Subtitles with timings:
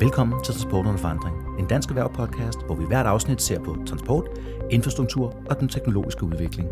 [0.00, 4.24] Velkommen til Transport under forandring, en dansk erhvervspodcast, hvor vi hvert afsnit ser på transport,
[4.70, 6.68] infrastruktur og den teknologiske udvikling.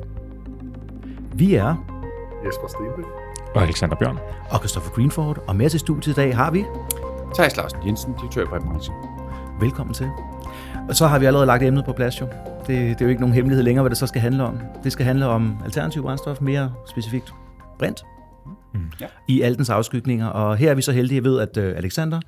[1.35, 1.75] Vi er
[2.47, 3.05] Jesper Stenbæk.
[3.55, 4.19] Og Alexander Bjørn.
[4.51, 6.65] og Christopher Greenford, og med til studiet i dag har vi.
[7.35, 8.95] Thijs Larsen Jensen, direktør i brandbranchen.
[9.61, 10.11] Velkommen til.
[10.89, 12.27] Og så har vi allerede lagt emnet på plads jo.
[12.27, 14.59] Det, det er jo ikke nogen hemmelighed længere, hvad det så skal handle om.
[14.85, 17.35] Det skal handle om alternativ brændstof, mere specifikt
[17.79, 18.05] brint,
[18.75, 18.81] Mm.
[19.01, 19.07] Ja.
[19.29, 20.27] i alle dens afskygninger.
[20.27, 22.21] Og her er vi så heldige ved, at øh, Alexander,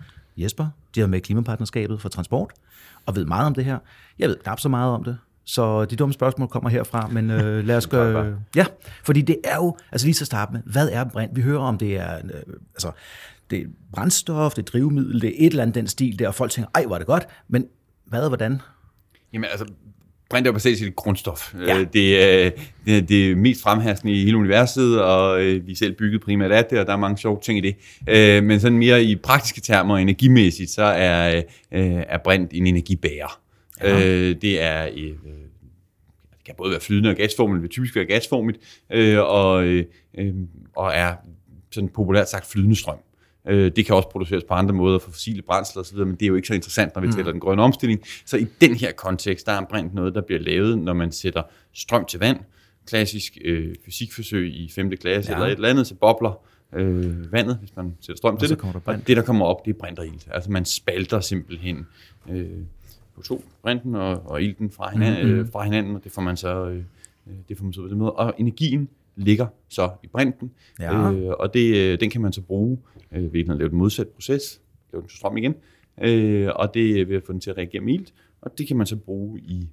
[0.42, 2.52] Jesper, de er med Klimapartnerskabet for Transport,
[3.06, 3.78] og ved meget om det her.
[4.18, 7.64] Jeg ved knap så meget om det, så de dumme spørgsmål kommer herfra, men øh,
[7.66, 8.36] lad os gøre...
[8.56, 8.66] Ja,
[9.04, 11.36] fordi det er jo, altså lige så starte med, hvad er brint?
[11.36, 12.40] Vi hører om det er, øh,
[12.74, 12.90] altså,
[13.50, 16.34] det er brændstof, det er drivmiddel, det er et eller andet den stil der, og
[16.34, 17.66] folk tænker, ej, hvor er det godt, men
[18.04, 18.60] hvad og hvordan?
[19.32, 19.66] Jamen altså,
[20.30, 21.54] brint er jo basalt set et grundstof.
[21.66, 21.78] Ja.
[21.78, 22.50] Øh, Det er
[22.86, 26.64] det, er det mest fremherskende i hele universet, og øh, vi selv bygget primært af
[26.64, 27.76] det, og der er mange sjove ting i det.
[28.08, 33.40] Øh, Men sådan mere i praktiske termer og energimæssigt, så er, er brint en energibærer.
[33.82, 34.00] Ja.
[34.32, 34.86] Det er...
[34.96, 38.58] øh, Det kan både være flydende og gasformigt, det vil typisk være gasformigt,
[38.92, 39.64] øh, og,
[40.76, 41.14] og er
[41.70, 42.96] sådan populært sagt flydende strøm.
[43.48, 46.26] Øh, Det kan også produceres på andre måder for fossile brændsler osv., men det er
[46.26, 48.00] jo ikke så interessant, når vi taler den grønne omstilling.
[48.26, 51.42] Så i den her kontekst, der er brint noget, der bliver lavet, når man sætter
[51.72, 52.38] strøm til vand.
[52.86, 54.90] Klassisk øh, fysikforsøg i 5.
[54.96, 55.36] klasse Ja.
[55.36, 56.40] eller et eller andet, så bobler
[56.72, 58.62] øh, vandet, hvis man sætter strøm Og til det.
[58.62, 58.80] der.
[58.84, 60.28] Og det, der kommer op, det er brinterilt.
[60.30, 61.86] Altså man spalter simpelthen
[62.30, 62.46] øh,
[63.16, 65.28] på to brinten og, og ilten fra hinanden, Mhm.
[65.28, 65.40] mm-hmm.
[65.46, 66.76] øh, fra hinanden, og det får man så øh,
[67.26, 68.12] øh, det får man så på den måde.
[68.12, 68.88] Og energien
[69.18, 70.50] ligger så i brinten,
[70.80, 71.12] Ja.
[71.12, 72.78] øh, og det, øh, den kan man så bruge
[73.12, 74.60] øh, ved at lave den modsatte proces,
[74.92, 75.54] lave den strøm igen,
[76.02, 78.86] øh, og det at få den til at reagere med ilt, og det kan man
[78.86, 79.68] så bruge i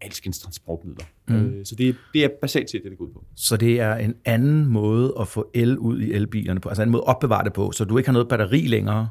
[0.00, 1.04] alskens transportmidler.
[1.28, 1.34] Mm.
[1.34, 3.24] Øh, så det, det er basalt set det, det går ud på.
[3.34, 6.90] Så det er en anden måde at få el ud i elbilerne på, altså en
[6.90, 9.08] måde at opbevare det på, så du ikke har noget batteri længere.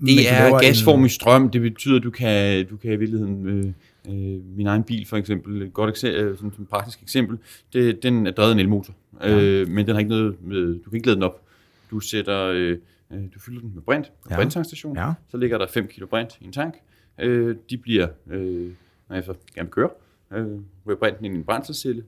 [0.00, 1.50] Det er gasformig strøm.
[1.50, 3.46] Det betyder, at du kan, du kan i virkeligheden...
[3.48, 3.64] Øh,
[4.08, 7.38] øh, min egen bil for eksempel, et godt eksempel, sådan et praktisk eksempel,
[7.72, 9.40] det, den er drevet af en elmotor, Ja.
[9.40, 11.42] øh, men den har ikke noget med, du kan ikke lade den op.
[11.90, 12.78] Du sætter, øh,
[13.12, 14.36] øh, du fylder den med brint på Ja.
[14.36, 15.12] brinttankstationen, Ja.
[15.30, 16.74] så ligger der 5 kilo brint i en tank.
[17.20, 18.70] Øh, de bliver, øh,
[19.08, 19.90] når jeg så gerne vil køre,
[20.32, 20.46] øh,
[20.86, 22.02] ryger brinten ind i en brændselscelle,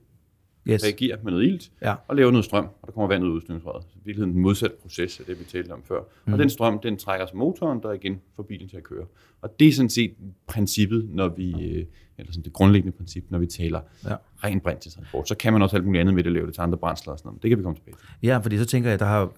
[0.69, 0.83] Yes.
[0.83, 1.95] reagerer med noget ilt, Ja.
[2.07, 3.83] og laver noget strøm, og der kommer vand ud af udstødningsrøret.
[3.83, 5.99] Så i virkeligheden den modsatte proces af det, vi talte om før.
[6.25, 6.33] Mm.
[6.33, 9.05] Og den strøm, den trækker så motoren, der igen får bilen til at køre.
[9.41, 10.13] Og det er sådan set
[10.47, 11.85] princippet, når vi, øh,
[12.17, 14.15] eller sådan det grundlæggende princip, når vi taler Ja.
[14.43, 15.27] ren brint til transport.
[15.27, 17.19] Så kan man også alt muligt andet med det, lave det til andre brændsler og
[17.19, 17.41] sådan noget.
[17.43, 18.27] Det kan vi komme tilbage til.
[18.27, 19.31] Ja, fordi så tænker jeg, der har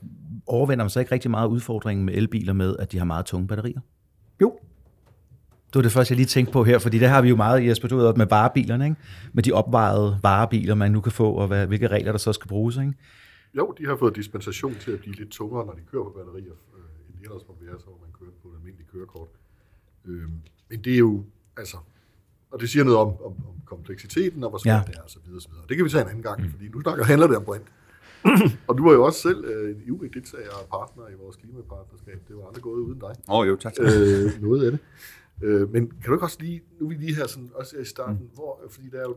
[0.48, 3.48] overvinder man så ikke rigtig meget udfordringen med elbiler med, at de har meget tunge
[3.48, 3.80] batterier.
[4.42, 4.60] Jo.
[5.70, 7.66] Det var det første, jeg lige tænkte på her, fordi det har vi jo meget,
[7.68, 8.98] Jesper, du ved, også med varebilerne, ikke?
[9.34, 12.48] med de opvejede varebiler, man nu kan få, og hvad, hvilke regler, der så skal
[12.48, 12.78] bruges.
[12.78, 12.94] Ikke?
[13.54, 16.58] Jo, de har fået dispensation til at blive lidt tungere, når de kører på batterier,
[16.76, 19.30] øh, end de ellers må være, så hvor man kører på et almindeligt kørekort.
[20.06, 20.30] Øh,
[20.70, 21.24] men det er jo,
[21.58, 21.78] altså,
[22.52, 24.78] og det siger noget om, om, om kompleksiteten, og hvor svært Ja.
[24.78, 24.84] ja.
[24.88, 25.66] det er, og så videre, og så videre.
[25.70, 26.52] Det kan vi tage en anden gang, mm.
[26.52, 27.68] fordi nu snakker, handler det om brint.
[28.68, 32.20] og du var jo også selv øh, en ivrig deltager og partner i vores klimapartnerskab.
[32.28, 33.14] Det var aldrig gået uden dig.
[33.30, 33.74] Åh oh, jo, tak.
[33.80, 34.80] øh, noget af det.
[35.42, 37.86] Øh, men kan du ikke også lige, nu er vi lige her sådan, også i
[37.86, 38.30] starten, mm.
[38.34, 39.16] hvor, fordi der er jo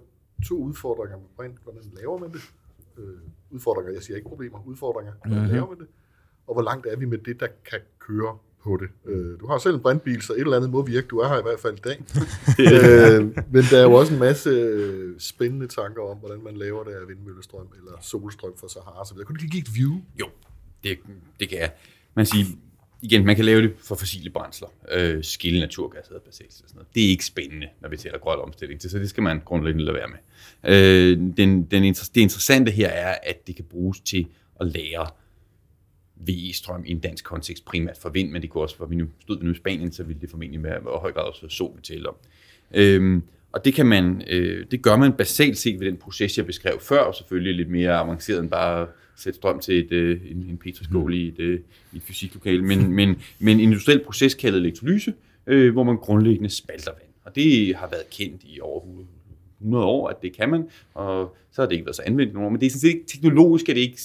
[0.48, 1.56] to udfordringer med brint.
[1.62, 2.40] Hvordan laver man det?
[2.98, 3.04] Øh,
[3.50, 5.12] udfordringer, jeg siger ikke problemer, udfordringer.
[5.12, 5.40] Hvordan Mhm.
[5.40, 5.54] mm-hmm.
[5.54, 5.86] laver man det?
[6.46, 8.88] Og hvor langt er vi med det, der kan køre på det?
[9.04, 11.06] Øh, du har selv en brintbil, så et eller andet må virke.
[11.06, 11.98] Du er her i hvert fald i dag.
[12.66, 16.84] øh, men der er jo også en masse øh, spændende tanker om, hvordan man laver
[16.84, 19.04] det af vindmøllestrøm eller solstrøm for Sahara.
[19.06, 19.92] Så kunne du lige give et view?
[20.20, 20.26] Jo,
[20.84, 20.98] det,
[21.40, 21.72] det kan jeg.
[22.14, 22.44] Man siger,
[23.02, 24.68] igen, man kan lave det for fossile brændsler.
[24.92, 26.94] Øh, skille naturgas hedder basalt og sådan noget.
[26.94, 29.84] Det er ikke spændende, når vi taler grøn omstilling, til, så det skal man grundlæggende
[29.84, 30.18] lade være med.
[30.74, 34.26] Øh, den, den, inter- det interessante her er, at det kan bruges til
[34.60, 35.06] at lære
[36.16, 39.06] VE-strøm i en dansk kontekst, primært for vind, men det kunne også, for vi nu
[39.20, 41.76] stod vi nu i Spanien, så ville det formentlig være og høj grad også sol,
[41.76, 42.16] vi taler om.
[42.74, 46.46] Øhm, og det kan man, øh, det gør man basalt set ved den proces, jeg
[46.46, 48.86] beskrev før, og selvfølgelig lidt mere avanceret end bare
[49.16, 51.60] sætte strøm til et, øh, en, en petriskål i et, øh,
[51.92, 55.14] i et fysiklokale, men, men, men en industriel proces kaldet elektrolyse,
[55.46, 57.08] øh, hvor man grundlæggende spalter vand.
[57.24, 58.80] Og det har været kendt i over
[59.60, 62.48] 100 år, at det kan man, og så har det ikke været så anvendt år,
[62.48, 64.02] men det er sådan set ikke, teknologisk er det ikke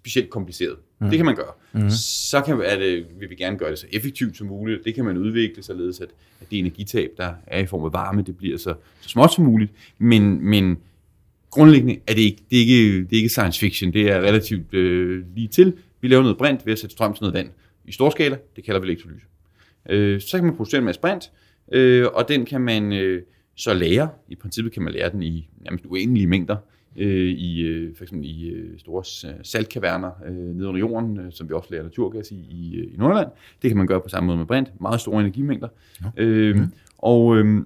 [0.00, 0.76] specielt kompliceret.
[0.98, 1.08] Mm.
[1.08, 1.52] Det kan man gøre.
[1.72, 1.90] Mm.
[1.90, 4.84] Så kan, er det, vil vi gerne gøre det så effektivt som muligt.
[4.84, 6.08] Det kan man udvikle således, at,
[6.40, 9.44] at det energitab, der er i form af varme, det bliver så, så småt som
[9.44, 9.72] muligt.
[9.98, 10.78] Men, men
[11.50, 13.92] grundlæggende er det ikke, det er ikke, det er ikke science fiction.
[13.92, 15.74] Det er relativt øh, lige til.
[16.00, 17.48] Vi laver noget brint ved at sætte strøm til noget vand
[17.84, 18.38] i stor skala.
[18.56, 19.26] Det kalder vi elektrolyse.
[19.88, 21.30] Øh, så kan man producere en masse brint,
[21.72, 23.22] øh, og den kan man øh,
[23.56, 24.08] så lære.
[24.28, 26.56] I princippet kan man lære den i nærmest uendelige mængder
[26.96, 29.04] øh, i øh, for eksempel i øh, store
[29.44, 32.96] saltkaverner øh, nede under jorden, øh, som vi også lærer naturgas i, i, øh, i
[32.96, 33.28] Nordland.
[33.62, 34.80] Det kan man gøre på samme måde med brint.
[34.80, 35.68] Meget store energimængder.
[36.02, 36.22] Ja.
[36.22, 36.66] Øh, mm.
[36.98, 37.64] Og øh,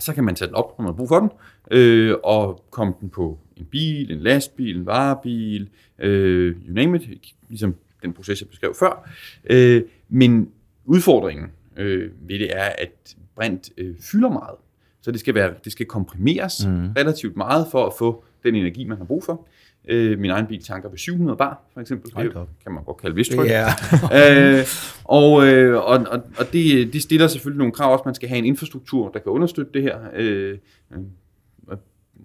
[0.00, 1.30] så kan man tage den op, når man har brug for den,
[1.70, 5.68] øh, og komme den på en bil, en lastbil, en varebil,
[5.98, 9.10] øh, you name it, ligesom den proces, jeg beskrev før.
[9.50, 10.50] Øh, men
[10.84, 11.46] udfordringen
[11.76, 14.56] øh, ved det er, at brint øh, fylder meget.
[15.00, 16.92] Så det skal, være, det skal komprimeres mm.
[16.92, 19.46] relativt meget for at få den energi, man har brug for.
[19.88, 22.12] Øh, min egen bil tanker ved 700 bar, for eksempel.
[22.16, 22.32] Det
[22.62, 23.46] kan man godt kalde vistryk.
[23.46, 24.58] Yeah.
[24.58, 24.64] øh,
[25.04, 28.02] og øh, og, og, og det, det stiller selvfølgelig nogle krav også.
[28.04, 29.98] Man skal have en infrastruktur, der kan understøtte det her.
[30.14, 30.58] Øh,
[30.92, 31.76] øh,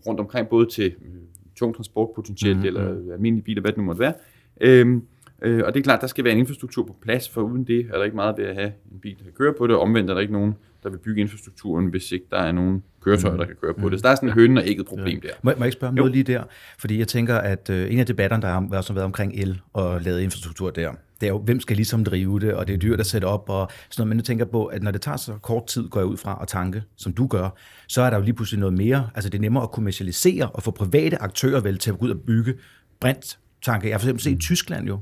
[0.07, 1.11] rundt omkring, både til øh,
[1.56, 2.67] tung transport potentielt, mm-hmm.
[2.67, 4.13] eller almindelige biler, hvad det nu måtte være.
[4.61, 5.01] Øh,
[5.41, 7.88] Øh, og det er klart, der skal være en infrastruktur på plads, for uden det
[7.94, 9.75] er der ikke meget ved at have en bil, der kan køre på det.
[9.75, 13.37] Omvendt er der ikke nogen, der vil bygge infrastrukturen, hvis ikke der er nogen køretøjer,
[13.37, 13.99] der kan køre på det.
[13.99, 15.29] Så der er sådan en høn og ægget problem der.
[15.41, 16.43] Må, må jeg ikke spørge om noget lige der?
[16.79, 20.01] Fordi jeg tænker, at øh, en af debatterne, der har også været omkring el og
[20.01, 20.91] lavet infrastruktur der,
[21.21, 23.49] det er jo, hvem skal ligesom drive det, og det er dyrt at sætte op,
[23.49, 24.09] og sådan noget.
[24.09, 26.39] Men jeg tænker på, at når det tager så kort tid, går jeg ud fra
[26.41, 27.49] at tanke, som du gør,
[27.87, 29.09] så er der jo lige pludselig noget mere.
[29.15, 32.11] Altså det er nemmere at kommercialisere og få private aktører vel til at gå ud
[32.11, 32.53] og bygge
[32.99, 33.87] brint tanke.
[33.87, 34.99] Jeg har for eksempel set i Tyskland jo,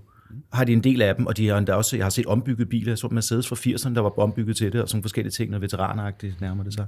[0.53, 2.69] har de en del af dem, og de har endda også, jeg har set ombygget
[2.69, 5.59] biler, så Mercedes fra 80'erne, der var ombygget til det, og sådan forskellige ting, når
[5.59, 6.85] veteranagtigt nærmer det sig.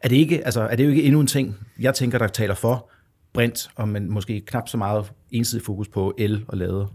[0.00, 2.54] Er det, ikke, altså, er det jo ikke endnu en ting, jeg tænker, der taler
[2.54, 2.90] for
[3.32, 6.94] brint, og men måske knap så meget ensidig fokus på el og lader?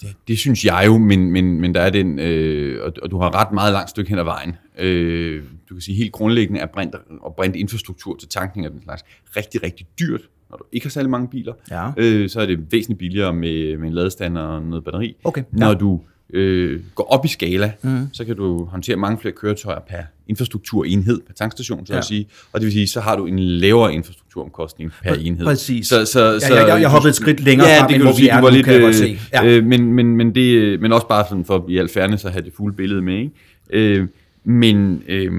[0.00, 3.18] Det, det synes jeg jo, men, men, men der er den, øh, og, og du
[3.18, 4.56] har ret meget langt stykke hen ad vejen.
[4.78, 8.82] Øh, du kan sige, helt grundlæggende er brint og brint infrastruktur til tankning af den
[8.82, 9.04] slags
[9.36, 10.20] rigtig, rigtig dyrt
[10.50, 11.90] når du ikke har særlig mange biler, ja.
[11.96, 15.16] øh, så er det væsentligt billigere med, med en ladestander og noget batteri.
[15.24, 15.42] Okay.
[15.52, 15.58] Ja.
[15.58, 16.00] Når du
[16.32, 18.08] øh, går op i skala, mm.
[18.12, 21.98] så kan du håndtere mange flere køretøjer per infrastrukturenhed, per tankstation, så ja.
[21.98, 22.28] at sige.
[22.52, 25.46] Og det vil sige, så har du en lavere infrastrukturomkostning per Præ- enhed.
[25.46, 25.86] Præcis.
[25.86, 28.16] Så, så, så, ja, jeg, jeg hoppede et skridt længere ja, frem, det kan du
[28.16, 29.44] sige, du var lidt, kan øh, ja.
[29.44, 32.44] øh, men, men, men, det, men også bare sådan for i al fairness at have
[32.44, 33.14] det fulde billede med.
[33.18, 33.32] Ikke?
[33.70, 34.08] Øh,
[34.44, 35.02] men...
[35.08, 35.32] Øh,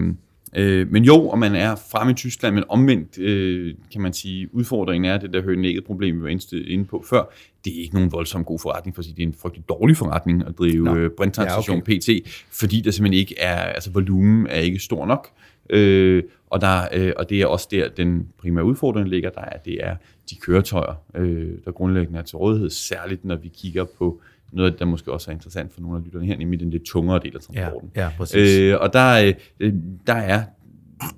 [0.55, 4.55] Øh, men jo, og man er fremme i Tyskland, men omvendt øh, kan man sige,
[4.55, 7.33] udfordringen er det der højnægget problem, vi var inde på før.
[7.65, 10.57] Det er ikke nogen voldsom god forretning, for det er en frygtelig dårlig forretning at
[10.57, 11.99] drive øh, brinttransition ja, okay.
[11.99, 12.09] PT,
[12.51, 15.29] fordi der simpelthen ikke er, altså volumen er ikke stor nok.
[15.69, 19.57] Øh, og, der, øh, og det er også der, den primære udfordring ligger, der er,
[19.57, 19.95] det er
[20.29, 24.21] de køretøjer, øh, der grundlæggende er til rådighed, særligt når vi kigger på
[24.51, 27.19] noget, der måske også er interessant for nogle af lytterne her, nemlig den lidt tungere
[27.23, 27.91] del af transporten.
[27.95, 28.59] Ja, ja præcis.
[28.59, 29.73] Øh, og der, øh,
[30.07, 30.43] der er,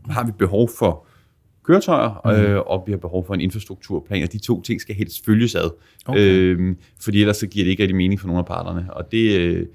[0.10, 1.06] har vi behov for
[1.64, 2.32] køretøjer, mm.
[2.32, 5.56] øh, og vi har behov for en infrastrukturplan, og de to ting skal helst følges
[5.56, 5.70] ad.
[6.06, 6.20] Okay.
[6.20, 9.40] Øh, fordi ellers så giver det ikke rigtig mening for nogle af parterne, og det,
[9.40, 9.66] øh,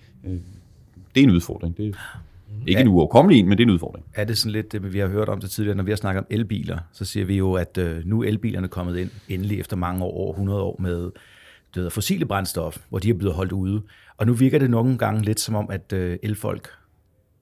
[1.14, 1.76] det er en udfordring.
[1.76, 1.92] Det er
[2.66, 2.80] ikke ja.
[2.80, 4.06] en uoverkommelig en, men det er en udfordring.
[4.14, 6.18] Er det sådan lidt det, vi har hørt om det tidligere, når vi har snakket
[6.18, 9.76] om elbiler, så siger vi jo, at øh, nu er elbilerne kommet ind endelig efter
[9.76, 11.10] mange år, over 100 år med
[11.74, 13.82] det hedder fossile brændstof, hvor de er blevet holdt ude.
[14.16, 16.68] Og nu virker det nogle gange lidt som om, at øh, elfolk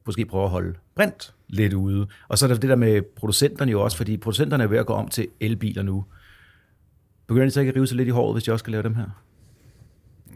[0.07, 2.07] måske prøver at holde brint lidt ude.
[2.29, 4.87] Og så er der det der med producenterne jo også, fordi producenterne er ved at
[4.87, 6.05] gå om til elbiler nu.
[7.27, 8.83] Begynder de så ikke at rive sig lidt i håret, hvis de også skal lave
[8.83, 9.05] dem her?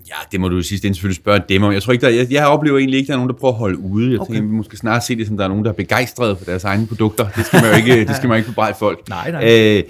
[0.08, 1.72] Ja, det må du jo sidst selvfølgelig spørge dem om.
[1.72, 3.52] Jeg tror ikke, der, jeg, jeg oplever egentlig ikke, at der er nogen, der prøver
[3.52, 4.12] at holde ude.
[4.12, 4.34] Jeg okay.
[4.34, 6.64] tænker, vi måske snart se det, som der er nogen, der er begejstrede for deres
[6.64, 7.28] egne produkter.
[7.28, 9.08] Det skal man jo ikke, det skal man ikke bebrejde folk.
[9.08, 9.76] Nej, nej.
[9.76, 9.82] Øh,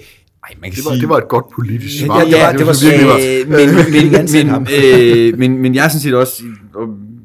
[0.47, 2.19] ej, man kan det, var, sige, det var et godt politisk svar.
[2.21, 5.75] Ja, ja, ja det, var, det var, det var, men, men, men, øh, men, men
[5.75, 6.43] jeg er sådan set også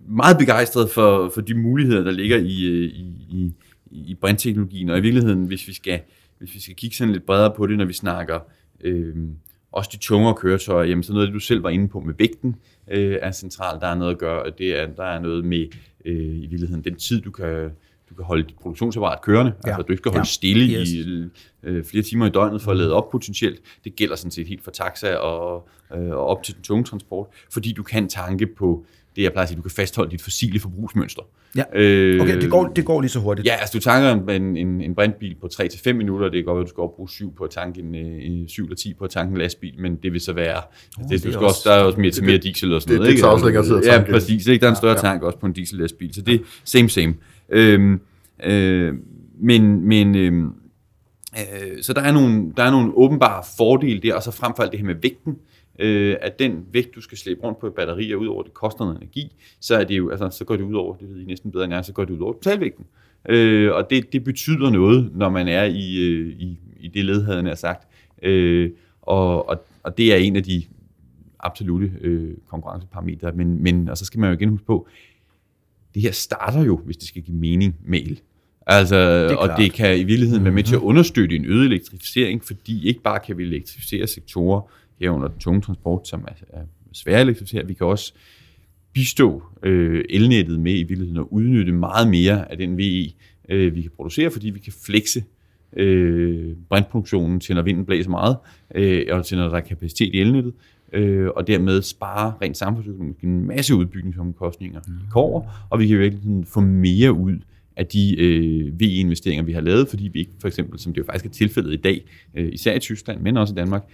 [0.09, 3.53] meget begejstret for, for de muligheder, der ligger i, øh, i, i,
[3.91, 6.01] i brintteknologien, og i virkeligheden, hvis vi skal,
[6.39, 8.39] hvis vi skal kigge sådan lidt bredere på det, når vi snakker
[8.81, 9.17] øh,
[9.73, 12.15] også de tungere køretøjer, jamen så noget af det, du selv var inde på med
[12.19, 12.57] vægten,
[12.91, 13.81] øh, er centralt.
[13.81, 15.67] Der er noget at gøre, det er, der er noget med
[16.05, 17.71] øh, i virkeligheden den tid, du kan
[18.13, 19.69] du kan holde dit produktionsapparat kørende, ja.
[19.69, 20.25] altså du ikke skal holde ja.
[20.25, 20.91] stille yes.
[20.91, 21.25] i
[21.63, 23.61] øh, flere timer i døgnet for at lade op potentielt.
[23.85, 27.27] Det gælder sådan set helt fra taxa og, øh, og op til den tunge transport,
[27.53, 28.85] fordi du kan tanke på
[29.17, 31.23] det, jeg plejer at sige, du kan fastholde dit fossile forbrugsmønster.
[31.57, 33.47] Ja, øh, okay, det går, det går lige så hurtigt.
[33.47, 36.63] Ja, altså du tanker en, en, en brintbil på 3-5 minutter, det kan godt være,
[36.63, 39.11] at du skal bruge 7 på at tanke en, en 7 eller 10 på at
[39.11, 40.63] tanke en lastbil, men det vil så være,
[40.99, 42.99] oh, det, du skal også, der er også mere til mere diesel og sådan det,
[42.99, 43.09] noget.
[43.09, 44.11] Det, det tager også længere tid at tanke.
[44.11, 44.47] Ja, præcis.
[44.47, 44.61] Ikke?
[44.61, 45.13] Der er en større ja, ja.
[45.13, 47.15] tank også på en diesel lastbil, så det er same same.
[47.53, 48.01] Øhm,
[48.45, 48.95] øh,
[49.39, 50.45] men men øh,
[51.39, 54.63] øh, så der er, nogle, der er nogle åbenbare fordele der, og så frem for
[54.63, 55.39] alt det her med vægten,
[55.79, 58.85] øh, at den vægt, du skal slæbe rundt på et batteri, og udover det koster
[58.85, 61.25] noget energi, så, er det jo, altså, så går det ud over, det ved I
[61.25, 62.85] næsten bedre end jeg, så går det ud over totalvægten.
[63.29, 67.25] Øh, og det, det betyder noget, når man er i, øh, i, i det led,
[67.25, 67.89] havde jeg sagt.
[68.23, 68.71] Øh,
[69.03, 70.63] og, og, og det er en af de
[71.41, 73.33] absolute øh, konkurrenceparametre.
[73.33, 74.89] Men, men, og så skal man jo igen huske på,
[75.95, 78.21] det her starter jo, hvis det skal give mening med el.
[78.67, 80.89] Altså, det og det kan i virkeligheden være med til at mhm.
[80.89, 84.61] understøtte en øget elektrificering, fordi ikke bare kan vi elektrificere sektorer
[85.03, 87.67] herunder den tunge transport, som er, er svær at elektrificere.
[87.67, 88.13] Vi kan også
[88.93, 93.13] bistå øh, elnettet med i virkeligheden at udnytte meget mere af den VE,
[93.49, 95.25] øh, vi kan producere, fordi vi kan flexe
[95.77, 98.37] øh, brintproduktionen til, når vinden blæser meget,
[98.75, 100.53] øh, og til, når der er kapacitet i elnettet,
[100.93, 104.95] øh, og dermed spare rent samfundsøkonomisk en masse udbygningsomkostninger mm.
[104.95, 107.39] i kover, og vi kan virkelig få mere ud
[107.77, 111.05] af de øh, VE-investeringer, vi har lavet, fordi vi ikke, for eksempel, som det jo
[111.05, 113.85] faktisk er tilfældet i dag, øh, især i Tyskland, men også i Danmark,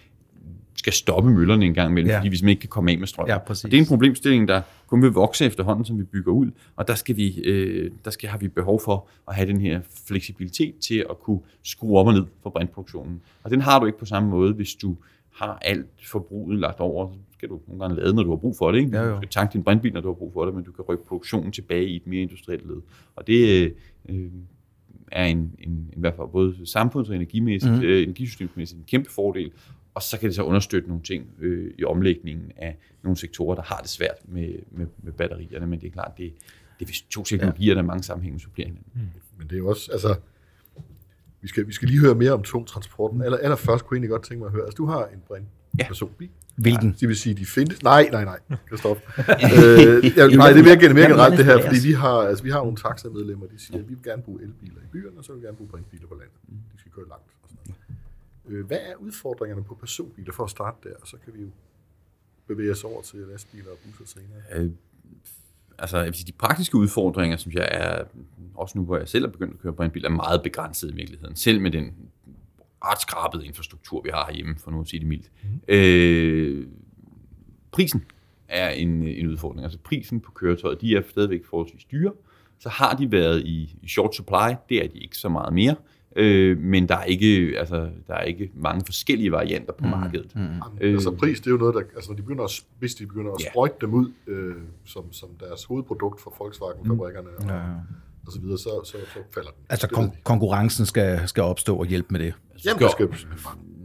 [0.79, 2.19] skal stoppe møllerne en gang imellem, ja.
[2.19, 3.29] fordi vi simpelthen ikke kan komme af med strøm.
[3.29, 3.65] Ja, præcis.
[3.65, 6.89] og det er en problemstilling, der kun vil vokse efterhånden, som vi bygger ud, og
[6.89, 10.75] der, skal vi, øh, der skal, har vi behov for at have den her fleksibilitet
[10.79, 13.21] til at kunne skrue op og ned for brintproduktionen.
[13.43, 14.97] Og den har du ikke på samme måde, hvis du
[15.39, 17.13] har alt forbruget lagt over.
[17.13, 18.79] Så skal du nogle gange lade, når du har brug for det.
[18.79, 18.97] Ikke?
[18.97, 19.13] Ja, jo.
[19.13, 21.05] Du skal tanke din brintbil, når du har brug for det, men du kan rykke
[21.05, 22.81] produktionen tilbage i et mere industrielt led.
[23.17, 23.73] Og det
[24.09, 24.31] øh,
[25.13, 27.83] er en, en, en, i hvert fald både samfunds- og energimæssigt, mm.
[27.83, 29.51] øh, energisystemsmæssigt en kæmpe fordel.
[29.95, 33.63] Og så kan det så understøtte nogle ting øh, i omlægningen af nogle sektorer, der
[33.63, 35.67] har det svært med, med, med batterierne.
[35.67, 36.33] Men det er klart, det,
[36.79, 39.13] det er to teknologier, der i mange sammenhænge supplerer hinanden.
[39.39, 40.17] Men det er jo også, altså,
[41.41, 43.23] vi skal, vi skal lige høre mere om tung transporten.
[43.23, 45.47] Aller, allerførst kunne jeg egentlig godt tænke mig at høre, altså du har en brint
[45.79, 45.87] Ja.
[45.87, 46.29] personbil.
[46.57, 46.97] Hvilken?
[47.01, 47.83] Det vil sige, de findes.
[47.83, 48.39] Nej, nej, nej.
[48.67, 49.01] Christoph.
[49.19, 49.25] øh,
[50.17, 52.59] jeg, nej, det er mere, mere generelt det her, fordi vi har, altså, vi har
[52.59, 55.41] nogle taxamedlemmer, de siger, at vi vil gerne bruge elbiler i byerne, og så vil
[55.43, 56.37] vi gerne bruge brintbiler på landet.
[56.73, 57.31] De skal køre langt.
[57.43, 57.75] Og sådan
[58.47, 58.59] noget.
[58.59, 60.95] Øh, hvad er udfordringerne på personbiler for at starte der?
[61.05, 61.49] Så kan vi jo
[62.47, 64.65] bevæge os over til lastbiler og busser senere.
[64.65, 64.71] Øh,
[65.79, 68.05] altså, jeg vil sige, de praktiske udfordringer, synes jeg er,
[68.55, 71.37] også nu hvor jeg selv er begyndt at køre brintbil, er meget begrænset i virkeligheden.
[71.37, 71.95] Selv med den
[72.85, 75.31] ret skrabede infrastruktur, vi har herhjemme, for nu at sige det mildt.
[75.43, 75.61] Mm.
[75.69, 76.67] Øh,
[77.73, 78.05] prisen
[78.49, 79.65] er en, en udfordring.
[79.65, 82.13] Altså prisen på køretøjet, de er stadigvæk forholdsvis dyre.
[82.59, 85.77] Så har de været i, i short supply, det er de ikke så meget mere.
[86.17, 90.35] Øh, men der er, ikke, altså, der er ikke mange forskellige varianter på markedet.
[90.35, 90.41] Mm.
[90.41, 90.61] Jamen,
[90.95, 93.33] altså pris, det er jo noget, der, altså når de begynder at, hvis de begynder
[93.33, 93.51] at Ja.
[93.51, 97.63] sprøjte dem ud øh, som, som deres hovedprodukt for Volkswagen-fabrikkerne og, Ja, ja.
[98.27, 99.61] og så videre, så, så, så falder den.
[99.69, 102.35] Altså Det kon- konkurrencen skal, skal opstå og hjælpe med det.
[102.57, 102.61] de.
[102.69, 103.09] Jamen, der skal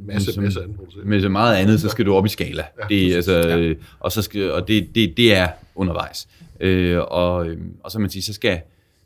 [0.08, 0.80] masse, Som- masse andet.
[1.06, 2.64] Med så meget andet, så skal du op i skala.
[2.82, 6.28] Ja, det, er, altså, øh, og så skal, og det, det, det er undervejs.
[6.60, 8.52] Øh, og, øh, og så man sige, så skal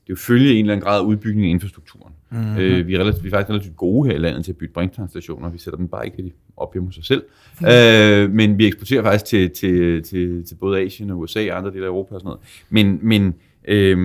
[0.04, 2.14] det jo følge en eller anden grad af udbygning af infrastrukturen.
[2.30, 2.58] Mm-hmm.
[2.58, 4.74] Øh, vi, er relativt, vi er faktisk relativt gode her i landet til at bygge
[4.74, 5.50] brinttankstationer.
[5.50, 7.24] Vi sætter dem bare ikke op hjemme hos os selv.
[7.72, 11.72] øh, men vi eksporterer faktisk til, til, til, til både Asien og USA og andre
[11.72, 12.40] dele af Europa og sådan noget.
[12.70, 13.36] Men, men,
[13.68, 13.98] øh,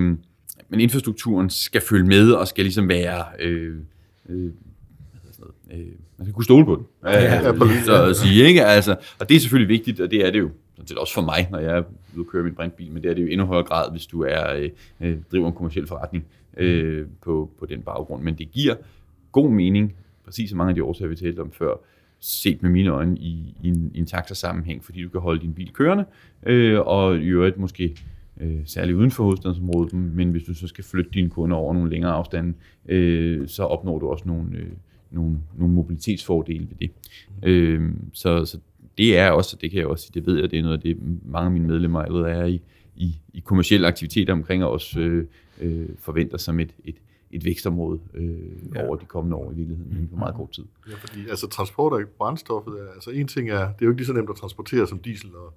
[0.69, 3.25] men infrastrukturen skal følge med og skal ligesom være...
[3.39, 3.75] Øh,
[4.29, 4.51] øh,
[5.71, 5.79] øh,
[6.23, 6.85] skal kunne stole på den.
[7.05, 7.53] Ja, Ja,
[7.83, 8.65] så at sige, ikke?
[8.65, 11.21] Altså, og det er selvfølgelig vigtigt, og det er det jo sådan set også for
[11.21, 11.83] mig, når jeg er
[12.15, 14.05] ude og køre min brintbil, men det er det jo i endnu højere grad, hvis
[14.05, 14.69] du er øh,
[15.01, 16.25] øh, driver en kommersiel forretning
[16.57, 18.23] øh, på, på den baggrund.
[18.23, 18.75] Men det giver
[19.31, 19.93] god mening,
[20.25, 21.75] præcis så mange af de årsager, vi talte om før,
[22.19, 25.53] set med mine øjne i, i en, i en taxa-sammenhæng, fordi du kan holde din
[25.53, 26.05] bil kørende,
[26.45, 27.95] øh, og i øvrigt måske
[28.41, 31.89] øh, særligt uden for hovedstadsområdet, men hvis du så skal flytte dine kunder over nogle
[31.89, 32.53] længere afstande,
[32.85, 34.67] øh, så opnår du også nogle, øh,
[35.13, 36.91] nogle, nogle mobilitetsfordele ved det.
[37.43, 38.59] Øh, så, så
[38.97, 40.97] det er også, det kan jeg også sige, det ved jeg, det er noget det,
[41.25, 42.61] mange af mine medlemmer allerede er i,
[42.95, 45.25] i, i kommersielle aktiviteter omkring, og også øh,
[45.61, 46.95] øh, forventer som et, et,
[47.31, 48.37] et vækstområde øh,
[48.75, 48.87] ja.
[48.87, 50.63] over de kommende år i virkeligheden, inden for meget kort tid.
[50.89, 53.99] Ja, fordi altså, transport af brændstoffet, er, altså en ting er, det er jo ikke
[53.99, 55.53] lige så nemt at transportere som diesel og,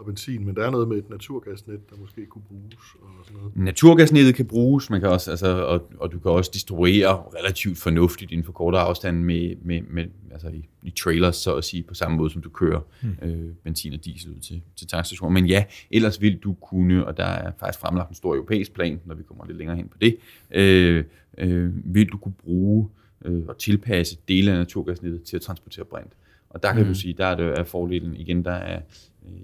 [0.00, 3.40] og benzin, men der er noget med et naturgasnet, der måske kunne bruges og sådan
[3.40, 3.56] noget.
[3.56, 8.30] Naturgasnettet kan bruges, man kan også, altså, og, og du kan også distribuere relativt fornuftigt
[8.30, 11.94] inden for kortere afstand med, med, med altså i, i trailers, så at sige, på
[11.94, 13.16] samme måde som du kører hmm.
[13.22, 15.32] øh, benzin og diesel ud til, til tankstationer.
[15.32, 19.00] Men ja, ellers vil du kunne, og der er faktisk fremlagt en stor europæisk plan,
[19.04, 20.16] når vi kommer lidt længere hen på det,
[20.50, 21.04] øh,
[21.38, 22.88] øh, vil du kunne bruge
[23.24, 26.12] øh, og tilpasse dele af naturgasnettet til at transportere brint.
[26.50, 26.88] Og der kan mm.
[26.88, 28.80] du sige, der er, det, er fordelen igen, der er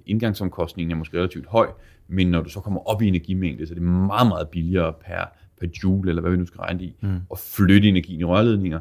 [0.06, 1.68] indgangsomkostningen er måske relativt høj,
[2.08, 5.24] men når du så kommer op i energimængde, så er det meget, meget billigere per,
[5.60, 7.16] per joule, eller hvad vi nu skal regne det i, mm.
[7.32, 8.80] at flytte energien i rørledninger,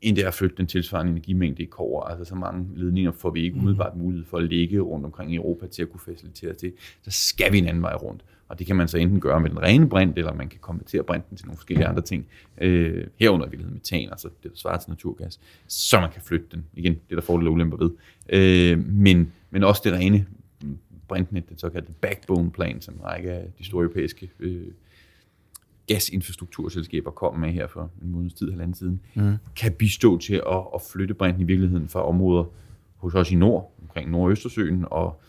[0.00, 2.02] end det er at flytte den tilsvarende energimængde i kover.
[2.02, 5.36] Altså så mange ledninger får vi ikke umiddelbart mulighed for at ligge rundt omkring i
[5.36, 6.72] Europa til at kunne facilitere til.
[7.02, 8.24] Så skal vi en anden vej rundt.
[8.48, 11.02] Og det kan man så enten gøre med den rene brint, eller man kan konvertere
[11.02, 12.26] brinten til nogle forskellige andre ting.
[12.60, 15.40] Øh, herunder i virkeligheden metan, altså det, der svarer til naturgas.
[15.66, 16.64] Så man kan flytte den.
[16.74, 17.90] Igen, det er der fordele og ulemper ved.
[18.28, 20.26] Øh, men, men også det rene
[21.08, 24.66] brintnet, det såkaldte backbone plan, som en række af de store europæiske øh,
[25.86, 29.36] gasinfrastrukturselskaber kom med her for en måneds tid, halvanden siden, mm.
[29.56, 32.44] kan bistå til at, at flytte brinten i virkeligheden fra områder
[32.96, 35.20] hos os i nord, omkring Nordøstersøen og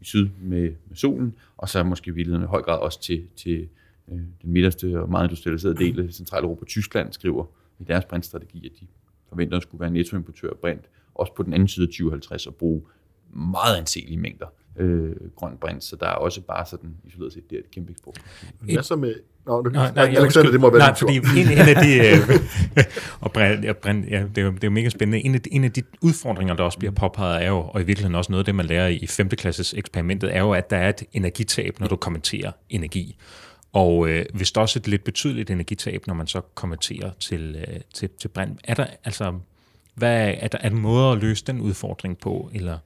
[0.00, 3.26] i syd med, med solen, og så måske i virkeligheden i høj grad også til,
[3.36, 3.68] til
[4.08, 6.64] øh, den midterste og meget industrialiserede del af Centraleuropa.
[6.64, 7.44] Tyskland skriver
[7.78, 8.86] i deres brintstrategi, at de
[9.28, 10.84] forventer at skulle være nettoimportør af brint,
[11.14, 12.82] også på den anden side af 2050 og bruge
[13.30, 14.46] meget anselige mængder
[14.78, 17.90] øh, grøn brint, så der er også bare sådan isoleret set, det er et kæmpe
[17.90, 18.20] eksport.
[18.60, 19.14] Hvad så med...
[19.46, 22.08] Nå, det, Nej, nej, nej, Alexander, det må være nej, fordi en, en af de,
[22.08, 22.40] øh,
[23.24, 25.24] og brand, ja, brand, ja, det, er jo, det er jo mega spændende.
[25.24, 27.84] En af, de, en af de udfordringer, der også bliver påpeget, er jo, og i
[27.84, 29.28] virkeligheden også noget af det, man lærer i 5.
[29.28, 33.16] klasses eksperimentet, er jo, at der er et energitab, når du kommenterer energi.
[33.72, 37.56] Og øh, hvis der også er et lidt betydeligt energitab, når man så kommenterer til,
[37.68, 39.34] øh, til, til brand, er der altså,
[39.94, 42.78] hvad, er der er der måder at løse den udfordring på, eller...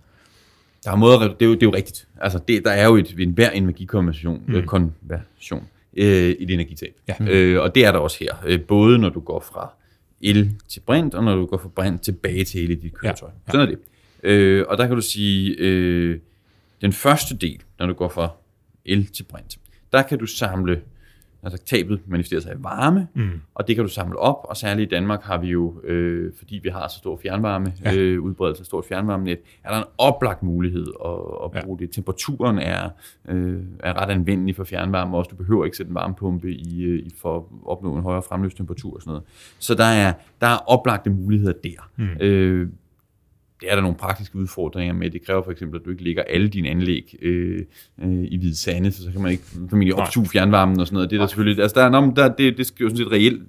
[0.85, 2.09] Der er måder, det er jo, det er jo rigtigt.
[2.21, 4.55] Altså, det, der er jo et, ved enhver energikonversion mm.
[4.55, 6.95] øh, konversion, øh, et energitab.
[7.09, 7.15] Ja.
[7.21, 8.35] Øh, og det er der også her.
[8.47, 9.73] Øh, både når du går fra
[10.21, 13.29] el til brint, og når du går fra brint tilbage til el i dit køretøj.
[13.29, 13.53] Ja, Ja.
[13.53, 13.79] Sådan er det.
[14.23, 16.19] Øh, og der kan du sige, øh,
[16.81, 18.31] den første del, når du går fra
[18.85, 19.59] el til brint,
[19.93, 20.81] der kan du samle,
[21.43, 23.41] altså tabet manifesterer sig i varme, mm.
[23.55, 26.61] og det kan du samle op, og særligt i Danmark har vi jo, øh, fordi
[26.63, 27.95] vi har så stor fjernvarme, ja.
[27.95, 31.11] øh, udbredelse af stort fjernvarmenet, er der en oplagt mulighed at,
[31.45, 31.87] at bruge ja.
[31.87, 31.95] det.
[31.95, 32.89] Temperaturen er,
[33.29, 35.29] øh, er ret anvendelig for fjernvarme også.
[35.29, 38.95] Du behøver ikke sætte en varmepumpe i, øh, i for at opnå en højere fremløbstemperatur
[38.95, 39.25] og sådan noget.
[39.59, 41.91] Så der er, der er oplagte muligheder der.
[41.97, 42.09] Mm.
[42.21, 42.69] Øh,
[43.63, 45.11] det er der nogle praktiske udfordringer med.
[45.11, 47.65] Det kræver for eksempel, at du ikke lægger alle dine anlæg øh,
[48.03, 51.11] øh, i hvide sande, så, så kan man ikke formentlig opsuge fjernvarmen og sådan noget.
[51.11, 53.13] Det er der selvfølgelig, altså der, er, nå, der, det, det er jo sådan set
[53.13, 53.43] reelt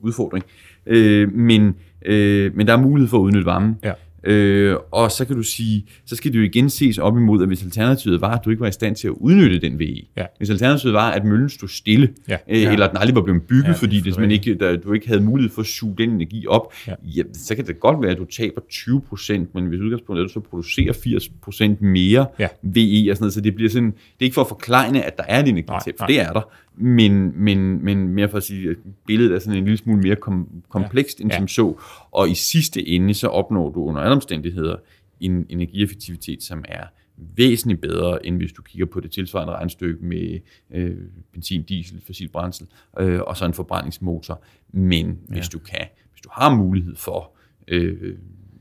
[0.00, 0.44] udfordring.
[0.86, 1.74] Øh, men,
[2.04, 3.76] øh, men der er mulighed for at udnytte varmen.
[3.84, 3.92] Ja.
[4.24, 7.48] Øh, og så kan du sige, så skal det jo igen ses op imod, at
[7.48, 10.02] hvis alternativet var, at du ikke var i stand til at udnytte den VE.
[10.16, 10.24] Ja.
[10.38, 12.36] Hvis alternativet var, at møllen stod stille, Ja.
[12.48, 14.92] øh, eller at den aldrig var blevet bygget, Ja, fordi det, man ikke, der, du
[14.92, 16.94] ikke havde mulighed for at suge den energi op, Ja.
[17.16, 17.22] ja.
[17.32, 20.32] Så kan det godt være, at du taber 20% men hvis udgangspunktet er, at du
[20.32, 22.48] så producerer 80% mere Ja.
[22.62, 25.16] VE og sådan noget, så det bliver sådan, det er ikke for at forklejne, at
[25.16, 26.06] der er et energitab, for nej.
[26.06, 26.42] det er der,
[26.80, 30.16] men, men, men mere for at sige, at billedet er sådan en lille smule mere
[30.16, 31.38] kom, komplekst end Ja.
[31.38, 31.80] som så,
[32.10, 34.76] og i sidste ende, så opnår du under alle omstændigheder
[35.20, 36.84] en energieffektivitet, som er
[37.16, 40.38] væsentligt bedre, end hvis du kigger på det tilsvarende regnstykke med
[40.74, 40.96] øh,
[41.32, 42.66] benzin, diesel, fossil brændsel
[42.98, 44.42] øh, og så en forbrændingsmotor.
[44.72, 45.34] Men ja.
[45.34, 47.36] hvis du kan, hvis du har mulighed for
[47.68, 48.14] øh,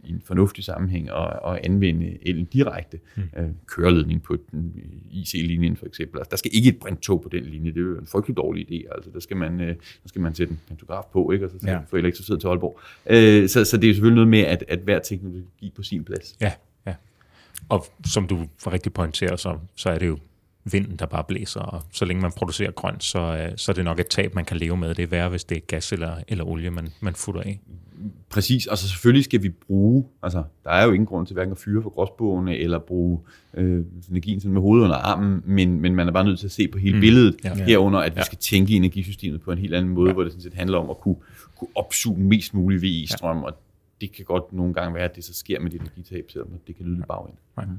[0.07, 3.23] i en fornuftig sammenhæng at, at anvende elen direkte, mm.
[3.37, 4.73] øh, køreledning på den
[5.11, 6.19] IC-linjen for eksempel.
[6.19, 8.71] Altså, der skal ikke et brinttog på den linje, det er jo en frygtelig dårlig
[8.71, 8.95] idé.
[8.95, 11.45] Altså, der skal man, øh, der skal man sætte en pantograf på, ikke?
[11.45, 11.79] og så ja.
[11.89, 12.79] få elektrificeret til Aalborg.
[13.09, 16.03] Øh, så, så det er jo selvfølgelig noget med, at, at hver teknologi på sin
[16.03, 16.37] plads.
[16.41, 16.51] Ja,
[16.87, 16.95] ja.
[17.69, 20.17] Og som du rigtig pointerer, så, så er det jo
[20.71, 23.85] vinden, der bare blæser, og så længe man producerer grønt, så, øh, så er det
[23.85, 24.95] nok et tab, man kan leve med.
[24.95, 27.59] Det er værre, hvis det er gas eller, eller olie, man, man futter af.
[28.29, 31.51] Præcis, og så selvfølgelig skal vi bruge, altså der er jo ingen grund til hverken
[31.51, 33.19] at fyre for gråsbogene, eller bruge
[33.53, 36.51] øh, energien sådan med hovedet under armen, men, men man er bare nødt til at
[36.51, 37.01] se på hele mm.
[37.01, 37.49] billedet, Ja.
[37.57, 37.63] ja.
[37.65, 38.23] herunder at vi Ja.
[38.23, 40.13] skal tænke energisystemet på en helt anden måde, ja.
[40.13, 41.15] hvor det sådan set handler om at kunne,
[41.59, 43.57] kunne opsuge mest mulig VE-strøm, og
[44.01, 46.75] det kan godt nogle gange være, at det så sker med det energitab, selvom det
[46.77, 47.39] kan lyde bagvendt.
[47.57, 47.73] Nej, det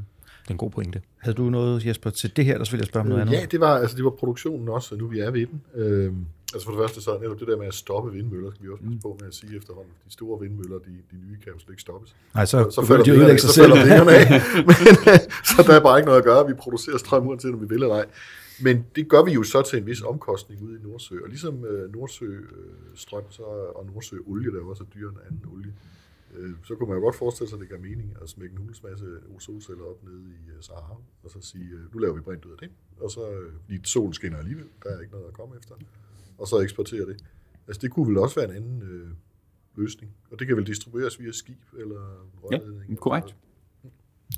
[0.50, 1.02] er en god pointe.
[1.18, 3.32] Havde du noget, Jesper, til det her, der så vil jeg spørge om noget andet?
[3.32, 5.62] Ja, det var, altså, det var produktionen også, og nu vi er ved den.
[5.74, 8.66] Øhm, altså for det første så er netop det der med at stoppe vindmøller, skal
[8.66, 9.92] vi også passe på med at sige efterhånden.
[10.06, 12.16] De store vindmøller, de, de nye kan jo slet ikke stoppes.
[12.34, 13.72] Nej, så, så så falder de vingerne, ødelægge så sig selv.
[13.72, 14.26] falder vingerne af.
[14.68, 16.46] Men, øh, så der er bare ikke noget at gøre.
[16.46, 18.06] Vi producerer strøm uanset om vi vil eller ej.
[18.60, 21.14] Men det gør vi jo så til en vis omkostning ude i Nordsø.
[21.22, 22.40] Og ligesom øh, Nordsø øh,
[22.94, 23.42] strøm så,
[23.78, 25.97] og Nordsø olie, der er også er dyrere end anden olie, øh,
[26.64, 28.82] så kunne man jo godt forestille sig, at det gør mening at smække en hulens
[28.82, 29.06] masse
[29.38, 32.52] solceller op nede i øh, Sahara, og så sige, øh, nu laver vi brint ud
[32.52, 32.70] af det.
[33.00, 35.74] Og så, øh, fordi solen skinner alligevel, der er ikke noget at komme efter.
[36.38, 37.24] Og så eksportere det.
[37.68, 39.08] Altså det kunne vel også være en anden øh,
[39.76, 40.12] løsning.
[40.30, 42.98] Og det kan vel distribueres via skib eller rørledning.
[42.98, 43.36] korrekt.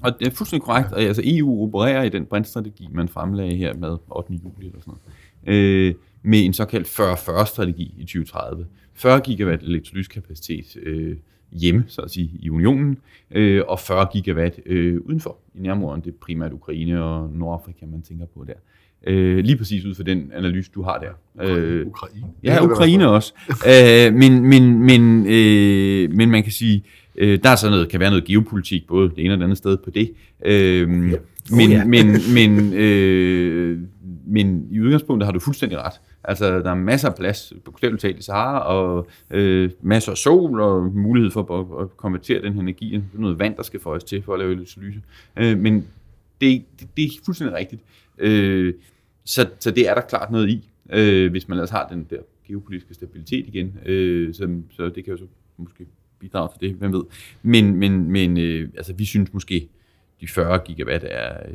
[0.03, 3.74] Og det er fuldstændig korrekt, at altså EU opererer i den brintstrategi, man fremlagde her
[3.74, 4.33] med 8.
[4.33, 4.94] juli eller sådan
[5.46, 8.66] noget, øh, med en såkaldt 40-40-strategi i 2030.
[8.94, 11.16] 40 gigawatt elektrolyskapacitet øh,
[11.53, 12.99] hjemme, så at sige, i unionen,
[13.31, 18.03] øh, og 40 gigawatt øh, udenfor, i nærmere det er primært Ukraine og Nordafrika, man
[18.03, 18.55] tænker på der.
[19.07, 21.45] Øh, lige præcis ud fra den analyse, du har der.
[21.49, 22.27] Øh, Ukraine.
[22.43, 23.33] Ja, Ukraine også.
[23.49, 26.85] øh, men, men, men, øh, men man kan sige,
[27.17, 29.59] øh, der er så noget, kan være noget geopolitik, både det ene og det andet
[29.59, 30.13] sted på det.
[30.45, 31.85] Øh, men, ja.
[31.85, 33.79] men, men, øh,
[34.27, 36.01] men i udgangspunktet har du fuldstændig ret.
[36.25, 40.61] Altså, der er masser af plads, bogstaveligt talt i Sahara, og øh, masser af sol,
[40.61, 42.91] og mulighed for at, at konvertere den her energi.
[42.91, 45.03] Det er noget vand, der skal føjes til for at lave elektrolyse.
[45.37, 45.87] Øh, men
[46.41, 47.83] det, det, det er fuldstændig rigtigt.
[48.19, 48.75] Øh,
[49.25, 52.19] så, så det er der klart noget i, øh, hvis man ellers har den der
[52.49, 53.79] geopolitiske stabilitet igen.
[53.87, 55.87] Øh, så, så det kan jo så måske
[56.19, 57.03] bidrage til det, hvem ved.
[57.43, 59.69] Men, men, men øh, altså, vi synes måske,
[60.21, 61.55] de 40 gigawatt er øh,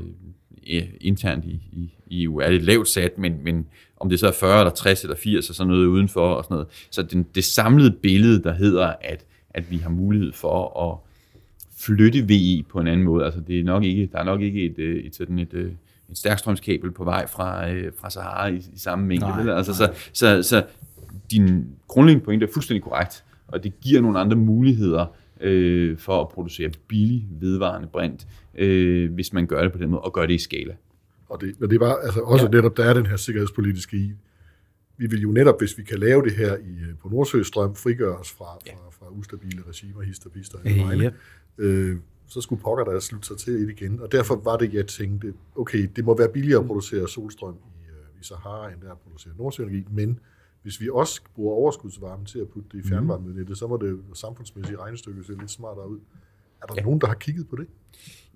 [1.02, 4.32] internt i, i, i EU er lidt lavt sat, men, men om det så er
[4.32, 6.68] 40 eller 60 eller 80 og sådan noget udenfor og sådan noget.
[6.90, 10.98] Så den, det samlede billede, der hedder, at, at vi har mulighed for at
[11.78, 13.26] flytte VE på en anden måde.
[13.26, 15.72] Altså det er nok ikke, der er nok ikke et, øh, et sådan et, øh,
[16.10, 19.28] et stærkstrømskabel på vej fra, øh, fra Sahara i, i samme mængde.
[19.28, 20.64] Nej, altså, så, så, så
[21.32, 25.06] din grundlæggende pointe er fuldstændig korrekt, og det giver nogle andre muligheder
[25.42, 30.02] øh, for at producere billig, vedvarende brint, øh, hvis man gør det på den måde,
[30.02, 30.76] og gør det i skala.
[31.30, 32.52] Og det, men det var altså også ja.
[32.52, 34.12] netop, der er den her sikkerhedspolitiske i.
[34.98, 38.18] Vi vil jo netop, hvis vi kan lave det her i, øh, på Nordsøstrøm, frigøre
[38.18, 38.74] os fra, ja.
[38.74, 41.12] fra, fra ustabile regimer, histerpister og Øh,
[41.58, 44.00] øh, øh, så skulle pokker der slutte sig til et igen.
[44.00, 47.90] Og derfor var det, jeg tænkte, okay, det må være billigere at producere solstrøm i,
[47.90, 50.20] øh, i Sahara, end det er at producere nordsøenergi, men
[50.62, 54.78] hvis vi også bruger overskudsvarme til at putte det i fjernvarmenettet, så må det samfundsmæssige
[54.78, 56.00] regnestykke se lidt smartere ud.
[56.70, 56.84] Er der ja.
[56.84, 57.68] nogen, der har kigget på det?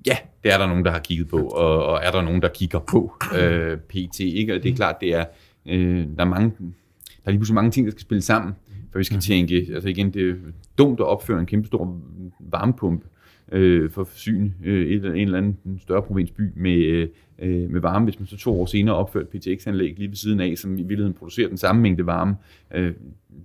[0.08, 2.50] Ja, det er der nogen, der har kigget på, og, og er der nogen, der
[2.50, 4.20] kigger på øh, PT.
[4.20, 4.56] Ikke?
[4.56, 5.26] Og det er klart, det er,
[5.65, 8.54] øh, der er mange, der er lige pludselig mange ting, der skal spille sammen,
[8.92, 10.36] for vi skal tænke, altså igen, det er
[10.78, 12.02] dumt at opføre en kæmpe stor
[12.39, 13.08] varmepumpe
[13.52, 17.08] øh, for forsyne øh, et, en eller anden større provinsby med,
[17.39, 20.39] øh, med varme, hvis man så to år senere opfører et PTX-anlæg lige ved siden
[20.39, 22.36] af, som i virkeligheden producerer den samme mængde varme.
[22.76, 22.94] Øh,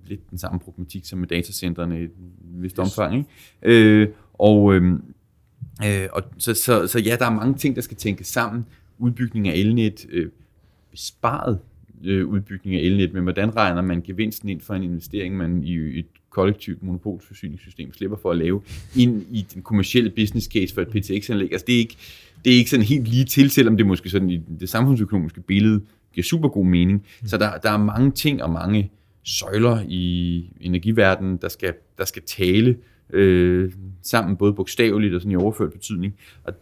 [0.06, 2.10] lidt den samme problematik som med datacentrene i et
[2.42, 3.14] vist omfang.
[3.16, 3.28] Ikke?
[3.62, 4.98] Øh, og, øh,
[5.84, 8.66] Øh, og så, så, så ja, der er mange ting, der skal tænkes sammen.
[8.98, 10.28] Udbygning af elnet, øh,
[10.90, 11.58] besparet
[12.04, 15.98] øh, udbygning af elnet, men hvordan regner man gevinsten ind for en investering, man i
[15.98, 18.62] et kollektivt monopolforsyningssystem slipper for at lave
[18.96, 21.52] ind i den kommercielle business case for et PTX-anlæg.
[21.52, 21.96] Altså det er ikke,
[22.44, 25.80] det er ikke sådan helt lige til, selvom det måske sådan i det samfundsøkonomiske billede
[26.12, 27.06] giver super god mening.
[27.26, 28.90] Så der, der er mange ting og mange
[29.22, 32.76] søjler i energiverdenen, der skal, der skal tale
[33.12, 36.14] øh, sammen, både bogstaveligt og sådan i overført betydning.
[36.44, 36.54] Og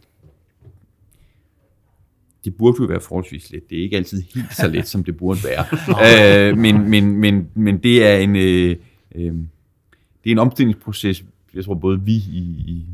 [2.44, 3.70] det burde jo være forholdsvis let.
[3.70, 5.64] Det er ikke altid helt så let, som det burde være.
[6.50, 8.76] øh, men, men, men, men det er en øh,
[9.14, 9.34] øh,
[10.24, 11.24] det er en omstillingsproces,
[11.54, 12.86] jeg tror både vi i, i,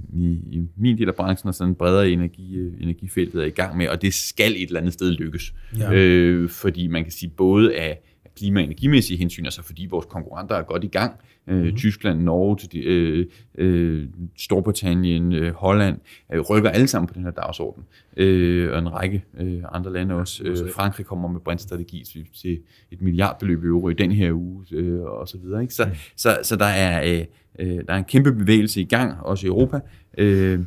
[0.52, 3.88] i, min del af branchen og sådan bredere energi, øh, energifeltet er i gang med,
[3.88, 5.54] og det skal et eller andet sted lykkes.
[5.78, 5.92] Ja.
[5.92, 8.00] Øh, fordi man kan sige både af
[8.38, 11.14] klima- og energimæssige hensyn, altså fordi vores konkurrenter er godt i gang.
[11.46, 11.76] Øh, mm.
[11.76, 15.98] Tyskland, Norge, øh, øh, Storbritannien, øh, Holland
[16.32, 17.84] øh, rykker alle sammen på den her dagsorden.
[18.16, 20.44] Øh, og en række øh, andre lande også.
[20.44, 25.00] Øh, Frankrig kommer med brintstrategi til, til et milliardbeløb euro i den her uge, øh,
[25.00, 25.62] og så videre.
[25.62, 25.74] Ikke?
[25.74, 25.90] Så, mm.
[26.16, 27.24] så, så der, er,
[27.58, 29.80] øh, der er en kæmpe bevægelse i gang, også i Europa.
[30.18, 30.58] Øh,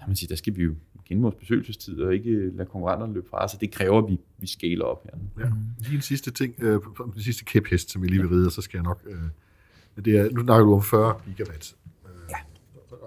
[0.00, 0.74] der, man sige, der skal vi jo
[1.10, 3.48] kende vores besøgelsestid og ikke lade konkurrenterne løbe fra.
[3.48, 5.44] Så det kræver, at vi, vi skaler op her.
[5.44, 5.50] Ja.
[5.78, 6.80] Lige en sidste ting, øh,
[7.14, 9.02] den sidste kæphest, som jeg lige vil ride, og så skal jeg nok...
[9.06, 11.76] Øh, det er, nu snakker du om 40 gigawatt.
[12.04, 12.36] Øh, ja.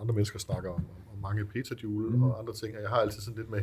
[0.01, 2.23] Andre mennesker snakker om, om mange petajoule mm.
[2.23, 3.61] og andre ting, og jeg har altid sådan lidt med,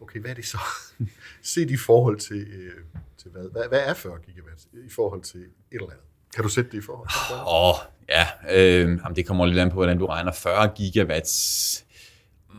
[0.00, 0.58] okay, hvad er det så?
[1.42, 2.72] Se i forhold til, øh,
[3.18, 3.50] til hvad?
[3.52, 3.68] hvad?
[3.68, 6.04] Hvad er 40 gigawatt i forhold til et eller andet?
[6.34, 7.74] Kan du sætte det i forhold til Åh, oh,
[8.08, 8.26] ja.
[8.50, 11.84] Øh, jamen, det kommer lidt an på, hvordan du regner 40 gigawatts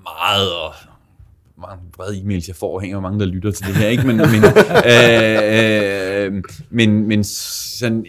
[0.04, 0.74] meget, og
[1.62, 4.08] mange brede e-mails, jeg får, hænger mange, der lytter til det her, ikke?
[4.08, 4.44] Men, men,
[4.86, 8.06] øh, øh, men, men sådan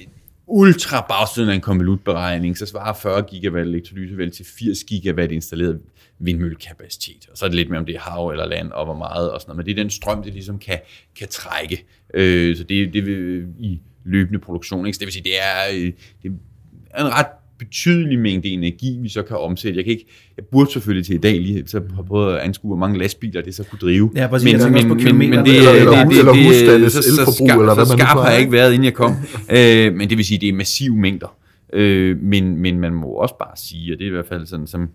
[0.47, 5.81] ultra bagsiden af en konvolutberegning, så svarer 40 gigawatt elektrolyse vel til 80 gigawatt installeret
[6.19, 7.29] vindmøllekapacitet.
[7.31, 9.31] Og så er det lidt mere om det er hav eller land, og hvor meget
[9.31, 9.57] og sådan noget.
[9.57, 10.79] Men det er den strøm, det ligesom kan,
[11.19, 11.85] kan trække.
[12.15, 14.87] Øh, så det, det vil i løbende produktion.
[14.87, 14.97] Ikke?
[14.97, 16.33] Så det vil sige, det er, øh, det
[16.91, 17.27] er en ret
[17.61, 19.77] betydelig mængde energi, vi så kan omsætte.
[19.77, 22.69] Jeg, kan ikke, jeg burde selvfølgelig til i dag lige så har prøvet at anskue,
[22.69, 24.11] hvor mange lastbiler det så kunne drive.
[24.17, 24.53] Ja, præcis.
[24.53, 27.09] Men, men, men, men, men det, eller, eller, det, det, eller det, husstandens så, så,
[27.09, 29.13] elforbrug, skarp, eller hvad så skarp har jeg ikke været, inden jeg kom.
[29.57, 31.37] øh, men det vil sige, det er massive mængder.
[31.73, 34.67] Øh, men, men man må også bare sige, og det er i hvert fald sådan,
[34.67, 34.89] som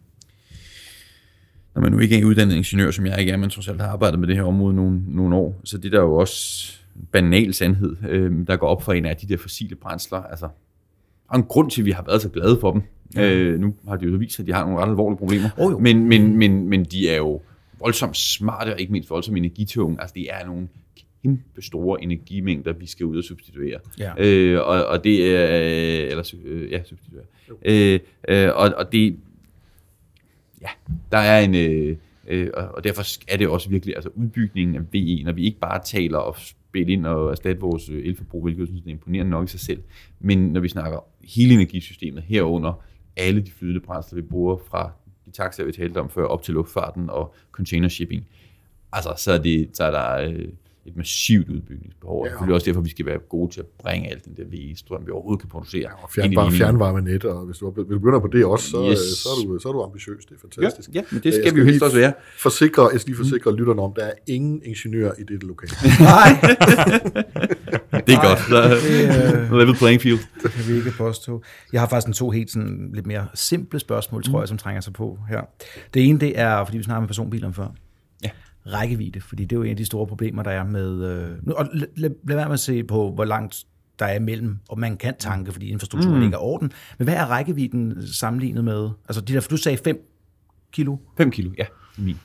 [1.76, 3.88] når man nu ikke er uddannet ingeniør, som jeg ikke er, men trods alt har
[3.88, 6.72] arbejdet med det her område nogle, nogle år, så det der er jo også
[7.12, 10.18] banal sandhed, øh, der går op for en af de der fossile brændsler.
[10.18, 10.48] Altså,
[11.32, 12.82] er en grund til, at vi har været så glade for dem.
[13.16, 13.22] Mm.
[13.22, 15.50] Øh, nu har de jo vist, at de har nogle ret alvorlige problemer.
[15.58, 15.80] Oh, jo.
[15.80, 17.42] men, men, men, men de er jo
[17.80, 20.02] voldsomt smarte, og ikke mindst voldsomt energitunge.
[20.02, 20.68] Altså, det er nogle
[21.24, 23.80] kæmpe store energimængder, vi skal ud og substituere.
[24.00, 24.12] Ja.
[24.18, 27.26] Øh, og, og det er, øh, eller, øh, ja, substituere.
[27.66, 29.18] Øh, øh, og, og det,
[30.62, 30.68] ja,
[31.12, 34.82] der er en, øh, øh, og og derfor er det også virkelig, altså udbygningen af
[34.94, 36.36] VE, når vi ikke bare taler og
[36.76, 39.60] spille ind og erstatte vores øh, elforbrug, hvilket jeg synes er imponerende nok i sig
[39.60, 39.84] selv,
[40.20, 42.84] men når vi snakker hele energisystemet herunder,
[43.18, 44.92] alle de flydende brændsler, vi bruger fra
[45.26, 48.28] de taxaer, vi talte om før, op til luftfarten og container shipping,
[48.92, 50.48] altså så er, det, så er der øh,
[50.86, 52.20] et massivt udbygningsbehov.
[52.20, 52.30] Og Ja.
[52.32, 55.12] selvfølgelig også derfor, vi skal være gode til at bringe alt den der VE-strøm, vi
[55.12, 55.86] overhovedet kan producere.
[55.86, 56.58] Og ind i fjernvarme, linjen.
[56.60, 59.00] fjernvarmenet, og hvis du vil begynde på det også, så, Yes.
[59.00, 59.18] yes.
[59.24, 60.26] så, er, du, så er du ambitiøs.
[60.26, 60.90] Det er Ja, fantastisk.
[60.96, 62.14] ja, men det Jeg skal skal vi jo helst også være.
[62.40, 63.58] Forsikre, jeg skal lige forsikre mm.
[63.58, 65.72] lytterne om, der er ingen ingeniør i dette lokale.
[66.14, 66.30] Nej,
[68.08, 68.40] Det er godt.
[68.40, 70.20] Så, det, øh, level playing field.
[70.44, 71.44] det kan vi ikke påstå.
[71.74, 74.82] Jeg har faktisk en to helt sådan, lidt mere simple spørgsmål, tror jeg, som trænger
[74.82, 75.42] sig på her.
[75.94, 77.68] Det ene, det er, fordi vi snakker med personbiler om før.
[78.66, 78.78] Ja.
[78.78, 81.04] Rækkevidde, fordi det er jo en af de store problemer, der er med...
[81.04, 83.66] Øh, nu- og lad, lad, lad være med at se på, hvor langt
[84.00, 86.24] der er imellem, og man kan tanke, fordi infrastrukturen mm.
[86.24, 86.72] ikke er orden.
[86.98, 88.90] Men hvad er rækkevidden sammenlignet med?
[89.10, 90.12] Altså, de der, for du sagde 5
[90.72, 90.98] kilo.
[91.18, 91.66] 5 kilo, ja.
[91.98, 92.20] Min.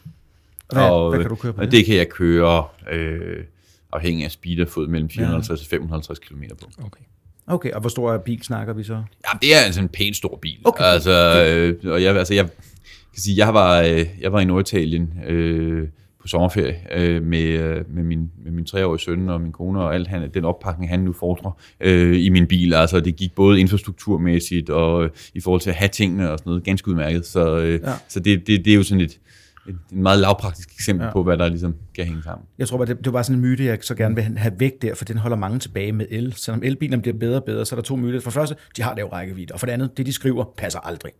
[0.72, 1.72] Hvad, hvad kan du køre på og det?
[1.72, 3.44] det kan jeg køre øh,
[3.92, 6.66] afhængig af speed og fod mellem 450 og 550 km på.
[6.86, 7.02] Okay.
[7.46, 8.94] Okay, og hvor stor bil snakker vi så?
[8.94, 10.58] Ja, det er altså en pæn stor bil.
[10.64, 10.84] Okay.
[10.84, 12.44] Altså, øh, og jeg, altså, jeg
[13.12, 15.88] kan sige, jeg var, øh, jeg var i Norditalien øh,
[16.20, 19.94] på sommerferie øh, med, øh, med, min, med min treårige søn og min kone og
[19.94, 22.74] alt han, den oppakning, han nu fordrer øh, i min bil.
[22.74, 26.50] Altså, det gik både infrastrukturmæssigt og øh, i forhold til at have tingene og sådan
[26.50, 27.26] noget, ganske udmærket.
[27.26, 27.92] Så, øh, Ja.
[28.08, 29.20] så det, det, det er jo sådan et,
[29.68, 31.12] et, et meget lavpraktisk eksempel Ja.
[31.12, 32.46] på, hvad der ligesom kan hænge sammen.
[32.58, 34.72] Jeg tror bare, det, det var sådan en myte, jeg så gerne vil have væk
[34.82, 36.32] der, for den holder mange tilbage med el.
[36.36, 38.20] Selvom elbilerne bliver bedre og bedre, så er der to myter.
[38.20, 40.80] For det første, de har lav rækkevidde, og for det andet, det de skriver, passer
[40.80, 41.12] aldrig.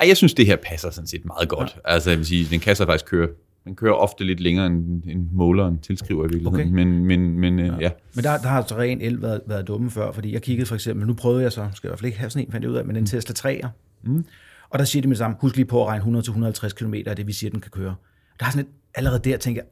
[0.00, 1.76] Ej, jeg synes, det her passer sådan set meget godt.
[1.86, 1.92] Ja.
[1.92, 3.28] Altså, jeg vil sige, den kan så faktisk køre.
[3.64, 6.54] Den kører ofte lidt længere, end, end måleren tilskriver i virkeligheden.
[6.54, 6.84] Okay.
[6.84, 7.76] Men, men, men ja.
[7.80, 7.90] ja.
[8.14, 10.74] Men der, der har altså ren el været, været dumme før, fordi jeg kiggede for
[10.74, 12.64] eksempel, nu prøvede jeg så, skal jeg i hvert fald ikke have sådan en, fandt
[12.64, 13.68] jeg ud af, men en Tesla 3'er.
[14.02, 14.24] Mm.
[14.70, 17.16] Og der siger de med det samme, husk lige på at regne 100-150 km af
[17.16, 17.94] det, vi siger, den kan køre.
[18.40, 19.68] Der er sådan et, allerede der tænker jeg,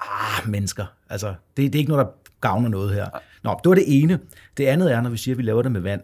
[0.00, 3.06] ah, mennesker, altså, det, det er ikke noget, der gavner noget her.
[3.42, 4.18] Nå, det var det ene.
[4.56, 6.00] Det andet er, når vi siger, at vi laver det med vand,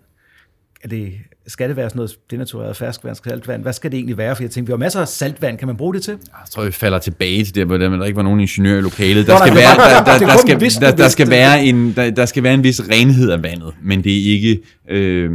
[0.82, 1.12] er det,
[1.48, 3.62] skal det være sådan noget denatureret ferskvand, saltvand?
[3.62, 4.36] Hvad skal det egentlig være?
[4.36, 5.58] For jeg tænker, vi har masser af saltvand.
[5.58, 6.12] Kan man bruge det til?
[6.12, 9.26] Jeg tror, vi falder tilbage til det, hvor der, ikke var nogen ingeniør i lokalet.
[9.26, 12.54] Der skal, være, der, der, skal, der, der, skal være en, der, der skal være
[12.54, 15.30] en vis renhed af vandet, men det er ikke, øh,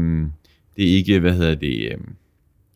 [0.75, 1.97] det er ikke, hvad hedder det, øh,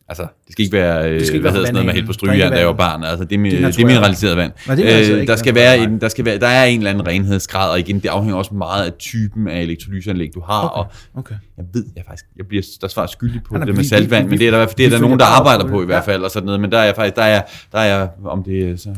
[0.10, 1.96] altså, det skal ikke være, øh, skal ikke hvad være hedder sådan noget, man vandhanen.
[1.96, 3.04] helt på strygejern, da jeg var barn.
[3.04, 4.52] Altså, det er, Det er det er mineraliseret vand.
[4.68, 6.78] Nej, det er altså øh, der, skal være en, der, skal være, der er en
[6.80, 10.62] eller anden renhedsgrad, og igen, det afhænger også meget af typen af elektrolyseanlæg, du har,
[10.68, 10.80] Okay.
[10.80, 11.36] og Okay.
[11.58, 14.48] jeg ved, jeg faktisk, jeg bliver der svarer skyldig på det med saltvand, men det
[14.48, 15.84] er der, det er der nogen, der arbejder på det.
[15.84, 17.42] i hvert fald, og sådan noget, men der er jeg faktisk, der er,
[17.72, 18.90] der er jeg, om det er så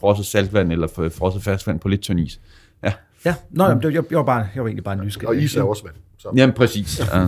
[0.00, 0.86] frosset saltvand eller
[1.18, 2.40] frosset ferskvand på lidt tynd is.
[2.84, 2.92] Ja,
[3.24, 5.28] Ja, Nå, det, jeg, jeg, var bare, jeg var egentlig bare nysgerrig.
[5.28, 6.36] Og is er også vand.
[6.36, 7.00] Jamen præcis.
[7.14, 7.18] Ja.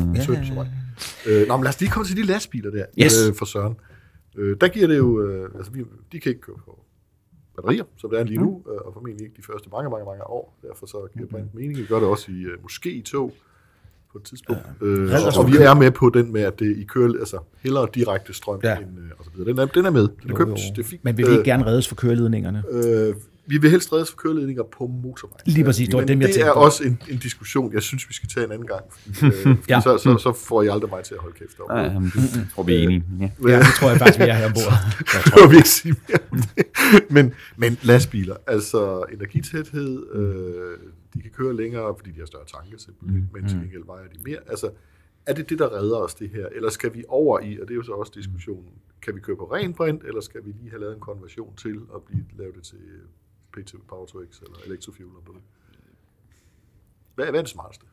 [1.26, 3.28] Øh, nå, men lad os lige komme til de lastbiler der, Yes.
[3.28, 3.76] øh, for Søren.
[4.36, 6.78] Øh, der giver det jo, øh, altså vi, de kan ikke køre på
[7.56, 10.26] batterier, som det er lige nu, øh, og formentlig ikke de første mange, mange, mange
[10.26, 10.58] år.
[10.62, 11.48] Derfor så giver det mm.
[11.60, 11.78] mening.
[11.78, 13.32] Vi gør det også i, øh, måske i tog
[14.12, 14.62] på et tidspunkt.
[14.80, 14.86] Ja.
[14.86, 18.34] Øh, og, vi er med på den med, at det i kører, altså hellere direkte
[18.34, 18.76] strøm Ja.
[18.78, 19.48] end, øh, og så videre.
[19.50, 20.08] Den er, den er med.
[20.22, 20.50] Den er købt.
[20.76, 21.04] Det er fint.
[21.04, 22.62] Men vil vi ikke gerne reddes for køreledningerne?
[22.70, 23.14] Øh,
[23.46, 25.40] vi vil helst reddes for køreledninger på motorvejen.
[25.46, 26.60] Lige præcis, det var dem, jeg det tænkte er på.
[26.60, 28.84] også en, en diskussion, jeg synes, vi skal tage en anden gang.
[29.46, 29.80] Øh, Ja.
[29.80, 31.92] så, så, så får I aldrig mig til at holde kæft om ja, det.
[31.92, 33.04] jamen, det tror vi er enige.
[33.20, 33.30] Ja.
[33.48, 34.72] Ja, det tror jeg faktisk, vi er her ombord.
[35.14, 37.10] Jeg tror vi ikke sige mere om det.
[37.10, 40.78] Men, men lastbiler, altså energitæthed, øh,
[41.14, 43.40] de kan køre længere, fordi de har større tanke simpelthen, mm.
[43.40, 44.38] men til gengæld vejer de mere.
[44.48, 44.70] Altså,
[45.26, 46.46] er det det, der redder os det her?
[46.56, 48.68] Eller skal vi over i, og det er jo så også diskussionen,
[49.02, 51.76] kan vi køre på ren brint, eller skal vi lige have lavet en konversion til
[51.94, 52.76] at blive, lave det til
[53.56, 55.08] PT Power to X eller Electrofuel?
[55.08, 55.42] Eller noget?
[57.14, 57.86] Hvad, hvad er det smarteste?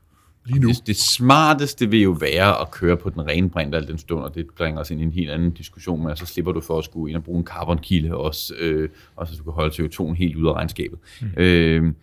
[0.45, 0.67] Lige nu.
[0.67, 4.24] Det, det smarteste vil jo være at køre på den rene brint al den stund,
[4.24, 6.62] og det bringer os ind i en helt anden diskussion med, at så slipper du
[6.62, 9.84] for at skulle ind og bruge en carbonkilde også, øh, og så du kan holde
[9.84, 11.00] CO2 helt ud af regnskabet.
[11.21, 11.28] Mm.
[11.38, 11.93] Øh,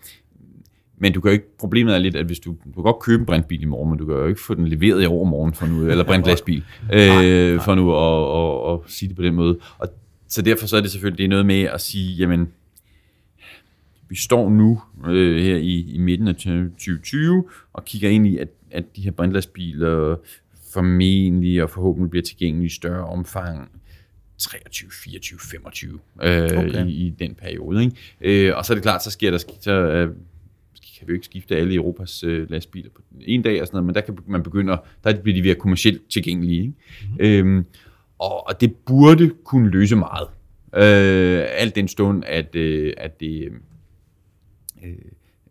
[1.01, 3.21] men du kan jo ikke, problemet er lidt, at hvis du, du kan godt købe
[3.21, 5.67] en brintbil i morgen, men du kan jo ikke få den leveret i overmorgen for
[5.67, 9.59] nu, eller brintlastbil, øh, for nu at, at, at, sige det på den måde.
[9.79, 9.89] Og
[10.29, 12.49] så derfor så er det selvfølgelig det er noget med at sige, jamen,
[14.09, 18.49] vi står nu øh, her i, i midten af 2020 og kigger ind i, at,
[18.71, 20.17] at de her brintlastbiler
[20.73, 23.71] formentlig og forhåbentlig bliver tilgængelige i større omfang
[24.39, 26.87] 23, 24, 25 øh, Okay.
[26.87, 27.85] i, i den periode.
[27.85, 28.49] Ikke?
[28.49, 30.15] Øh, og så er det klart, så sker der så, øh,
[30.99, 33.87] kan vi jo ikke skifte alle Europas øh, lastbiler på en dag og sådan noget,
[33.87, 36.61] men der kan man begynde der bliver de ved kommercielt tilgængelige.
[36.61, 36.75] Ikke?
[37.03, 37.57] Mm-hmm.
[37.57, 37.65] Øhm,
[38.19, 40.29] og, og det burde kunne løse meget.
[40.75, 43.49] Øh, alt den stund, at, øh, at det,
[44.85, 44.91] Øh,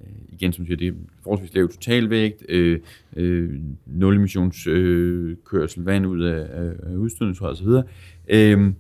[0.02, 2.80] øh, igen som siger, det er forholdsvis lav totalvægt, øh,
[3.16, 7.84] øh, nul emissions øh, kørsel, vand ud af, af, af udstødning og så videre.
[8.28, 8.74] Øh,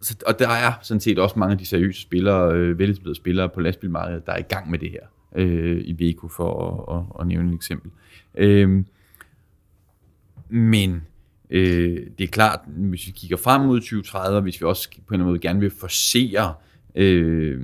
[0.00, 3.48] så, og der er sådan set også mange af de seriøse spillere, øh, veletablerede spillere
[3.48, 7.20] på lastbilmarkedet, der er i gang med det her øh, i Veko, for at, at,
[7.20, 7.90] at nævne et eksempel.
[8.34, 8.84] Øh,
[10.48, 11.02] men
[11.50, 14.96] øh, det er klart, hvis vi kigger frem mod 2030, og hvis vi også på
[14.96, 16.54] en eller anden måde gerne vil forsere
[16.94, 17.62] øh,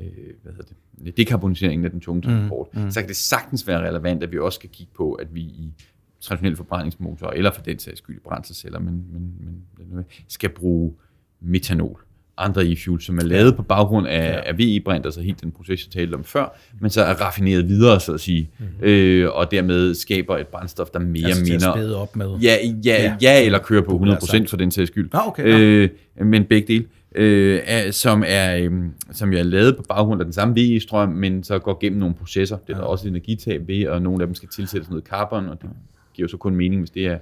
[0.00, 0.06] øh,
[0.42, 2.90] hvad hedder det, dekarboniseringen af den tunge transport, mm, mm.
[2.90, 5.72] så kan det sagtens være relevant, at vi også skal kigge på, at vi i
[6.20, 9.32] traditionelle forbrændingsmotorer, eller for den sags skyld brændselsceller, men, men,
[9.78, 10.94] men skal bruge
[11.40, 12.00] metanol
[12.38, 14.40] andre e-fuels, som er lavet på baggrund af, ja.
[14.50, 18.00] af VE-brint, altså helt den proces, jeg talte om før, men så er raffineret videre,
[18.00, 18.74] så at sige, mm-hmm.
[18.82, 21.96] øh, og dermed skaber et brændstof, der mere altså minder...
[21.96, 22.36] op med.
[22.42, 25.10] Ja, ja, ja, ja, eller kører på 100% for den sags skyld.
[25.12, 25.58] Ah, okay, ja.
[25.58, 25.90] øh,
[26.26, 26.84] men begge dele.
[27.14, 28.72] Øh, er, som, er, øh,
[29.12, 32.14] som jeg er lavet på baggrund af den samme VE-strøm, men så går gennem nogle
[32.14, 32.56] processer.
[32.56, 32.82] Det er ja.
[32.82, 35.70] der også energitab ved, og nogle af dem skal tilsættes noget carbon, og det
[36.14, 37.18] giver så kun mening, hvis det er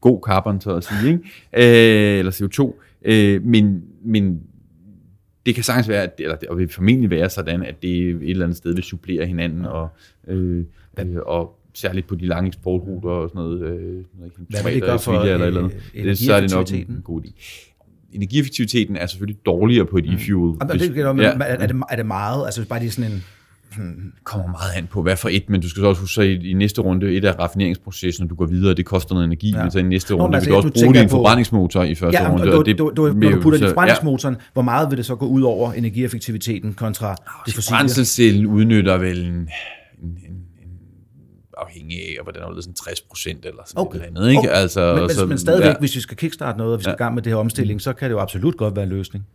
[0.00, 2.12] god carbon, så at sige, ikke?
[2.12, 2.74] Øh, eller CO2.
[3.04, 4.42] Øh, men, men
[5.46, 8.44] det kan sagtens være, at, eller det vil formentlig være sådan, at det et eller
[8.44, 9.88] andet sted vil supplere hinanden, og,
[10.28, 10.64] øh,
[10.98, 13.62] øh, og særligt på de lange eksportruter og sådan noget.
[13.62, 14.04] Øh,
[14.48, 17.22] Hvad vil det gøre for eller, eller andet, det, så er det nok en god
[17.22, 17.30] idé.
[18.14, 20.14] Energieffektiviteten er selvfølgelig dårligere på et mm.
[20.14, 20.56] e-fuel.
[20.60, 21.32] Jamen, det, det, ja.
[21.40, 23.24] er, det, er det meget, altså bare lige sådan en
[24.24, 26.50] kommer meget an på, hvad for et, men du skal så også huske, så i,
[26.50, 29.62] i næste runde, et af raffineringsprocessen, når du går videre, det koster noget energi, ja.
[29.62, 32.22] men så i næste runde Nå, altså, vil du også bruge din forbrændningsmotor i første
[32.22, 32.58] ja, runde.
[32.58, 34.40] Og det, du, du, når du putter din forbrændingsmotoren, ja.
[34.52, 37.76] hvor meget vil det så gå ud over energieffektiviteten kontra oh, det fossile?
[37.76, 39.48] Brændselscellen udnytter vel en
[41.64, 43.98] afhængig af, hvordan er det sådan 60 procent eller sådan okay.
[43.98, 44.28] noget andet.
[44.28, 44.38] Ikke?
[44.38, 44.48] Okay.
[44.48, 45.78] Altså, men, men, så, men stadigvæk, ja.
[45.80, 46.94] hvis vi skal kickstarte noget, og vi skal ja.
[46.94, 49.26] i gang med det her omstilling, så kan det jo absolut godt være en løsning.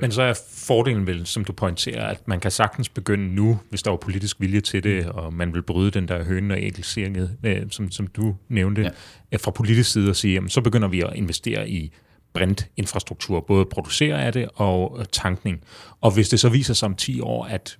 [0.00, 3.82] Men så er fordelen vel, som du pointerer, at man kan sagtens begynde nu, hvis
[3.82, 7.36] der var politisk vilje til det, og man vil bryde den der høne og ægelseringet,
[7.42, 8.90] øh, som, som du nævnte,
[9.32, 9.36] ja.
[9.36, 11.92] fra politisk side at sige, jamen, så begynder vi at investere i
[12.32, 15.60] brintinfrastruktur, både producere af det og tankning.
[16.00, 17.78] Og hvis det så viser sig om 10 år, at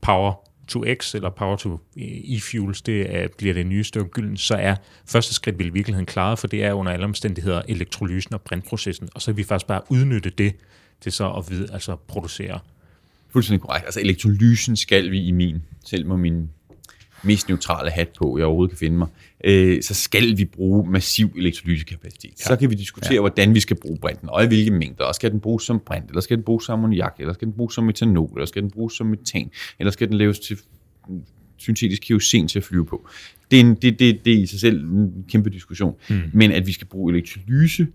[0.00, 4.54] power to X eller power to e-fuels, det er, bliver det nye stykke gylden, så
[4.54, 4.74] er
[5.06, 9.08] første skridt vel i virkeligheden klaret, for det er under alle omstændigheder elektrolysen og brintprocessen,
[9.14, 10.54] og så kan vi faktisk bare udnytte det
[11.00, 12.58] til så at vide, altså producere.
[13.30, 13.84] Fuldstændig korrekt.
[13.84, 16.50] Altså elektrolysen skal vi i min, selv med min
[17.24, 19.08] mest neutrale hat på, jeg overhovedet kan finde mig,
[19.44, 22.30] øh, så skal vi bruge massiv elektrolysekapacitet.
[22.40, 22.44] Ja.
[22.44, 23.20] Så kan vi diskutere, ja.
[23.20, 25.04] hvordan vi skal bruge brinten, og i hvilke mængder.
[25.04, 27.54] Og skal den bruges som brint, eller skal den bruges som ammoniak, eller skal den
[27.54, 30.58] bruges som metanol, eller skal den bruges som metan, eller skal den laves til
[31.56, 33.08] syntetisk kerosin til at flyve på.
[33.50, 35.94] Det er, en, det, det, det er i sig selv en kæmpe diskussion.
[36.10, 36.20] Mm.
[36.32, 37.86] Men at vi skal bruge elektrolyse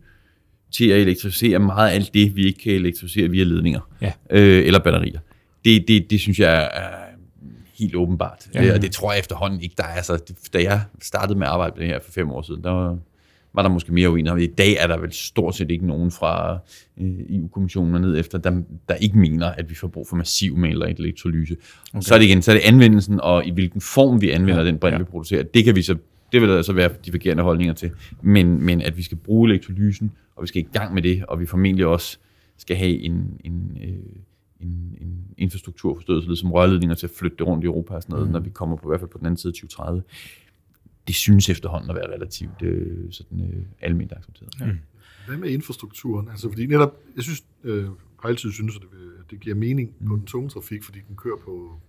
[0.72, 4.12] til at elektrificere meget af alt det, vi ikke kan elektrificere via ledninger ja.
[4.30, 5.20] øh, eller batterier.
[5.66, 7.07] Det, det, det synes jeg er
[7.80, 8.48] helt åbenbart.
[8.54, 8.74] Ja.
[8.74, 9.88] Og det tror jeg efterhånden ikke, der er.
[9.88, 12.72] Altså, da jeg startede med at arbejde med det her for fem år siden, der
[12.72, 12.98] var,
[13.54, 14.42] var der måske mere uenighed.
[14.42, 16.60] I dag er der vel stort set ikke nogen fra
[16.98, 20.54] øh, EU-kommissionen og ned efter, der, der ikke mener, at vi får brug for massiv
[20.54, 21.56] eller elektrolyse.
[21.94, 22.02] Okay.
[22.02, 24.68] Så er det igen, så er det anvendelsen, og i hvilken form vi anvender ja,
[24.68, 24.98] den brint, ja.
[24.98, 25.44] vi producerer.
[25.44, 25.96] Det kan vi så
[26.32, 27.92] det vil der altså være divergerende holdninger til.
[28.22, 31.40] Men, men at vi skal bruge elektrolysen, og vi skal i gang med det, og
[31.40, 32.18] vi formentlig også
[32.58, 34.16] skal have en, en, øh,
[34.60, 38.14] en, en infrastruktur forstået, som rørledninger til at flytte det rundt i Europa og sådan
[38.14, 38.34] noget, mm.
[38.34, 40.04] når vi kommer på i hvert fald på den anden side af 2030.
[41.08, 44.54] Det synes efterhånden at være relativt øh, sådan, øh, almindeligt accepteret.
[44.60, 44.66] Ja.
[44.66, 44.78] Mm.
[45.28, 46.30] Hvad med infrastrukturen?
[46.30, 47.86] Altså, fordi netop, jeg synes, øh,
[48.20, 48.88] har altid synes, at det,
[49.20, 50.08] at det giver mening mm.
[50.08, 51.80] på den tunge trafik, fordi den kører på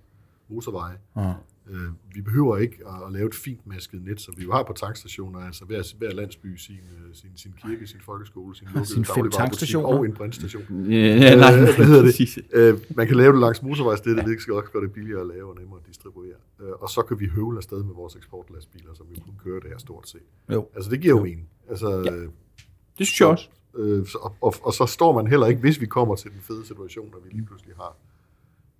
[0.48, 0.96] motorveje.
[1.16, 1.33] Ja.
[1.70, 4.62] Øh, vi behøver ikke at, at lave et fint masket net, som vi jo har
[4.62, 8.87] på tankstationer, altså hver, hver landsby sin, øh, sin, sin kirke, sin folkeskole, sin lukkede
[8.87, 10.90] sin dagligvarebutik og en brintstation.
[10.90, 12.38] Ja, ja, nej, øh, hvad hedder det?
[12.52, 15.48] Øh, man kan lave det langs motorvejsstedet, det skal også gøre det billigere at lave
[15.50, 16.37] og nemmere at distribuere.
[16.61, 19.70] Øh, og så kan vi høvle afsted med vores eksportlastbiler, som jo kun kører det
[19.70, 20.20] her stort set.
[20.52, 20.68] Jo.
[20.74, 21.48] Altså det giver jo mening.
[21.68, 22.11] Altså, ja.
[22.98, 23.48] Det synes jeg også.
[23.76, 26.66] Øh, og, og, og så står man heller ikke, hvis vi kommer til den fede
[26.66, 27.96] situation, at vi lige pludselig har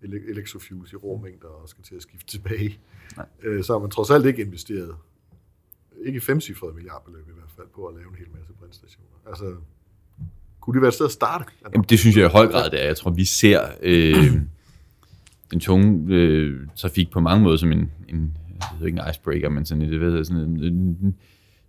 [0.03, 2.79] elektrofuels i råmængder og skal til at skifte tilbage.
[3.17, 3.27] Nej.
[3.43, 4.97] Øh, så har man trods alt ikke investeret,
[6.05, 9.09] ikke i femcifrede milliardbeløb i hvert fald, på at lave en hel masse brændstationer.
[9.27, 9.57] Altså,
[10.61, 11.45] kunne det være et sted at starte?
[11.75, 12.87] Jamen, det synes jeg i høj grad, det er.
[12.87, 14.15] Jeg tror, vi ser øh,
[15.51, 19.49] den tunge øh, trafik på mange måder som en, en jeg ved ikke en icebreaker,
[19.49, 21.17] men sådan, det ved, sådan en, en,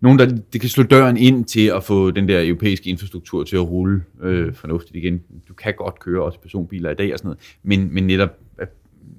[0.01, 3.55] nogen, der det kan slå døren ind til at få den der europæiske infrastruktur til
[3.55, 5.21] at rulle øh, fornuftigt igen.
[5.47, 8.29] Du kan godt køre også personbiler i dag og sådan noget, men, men netop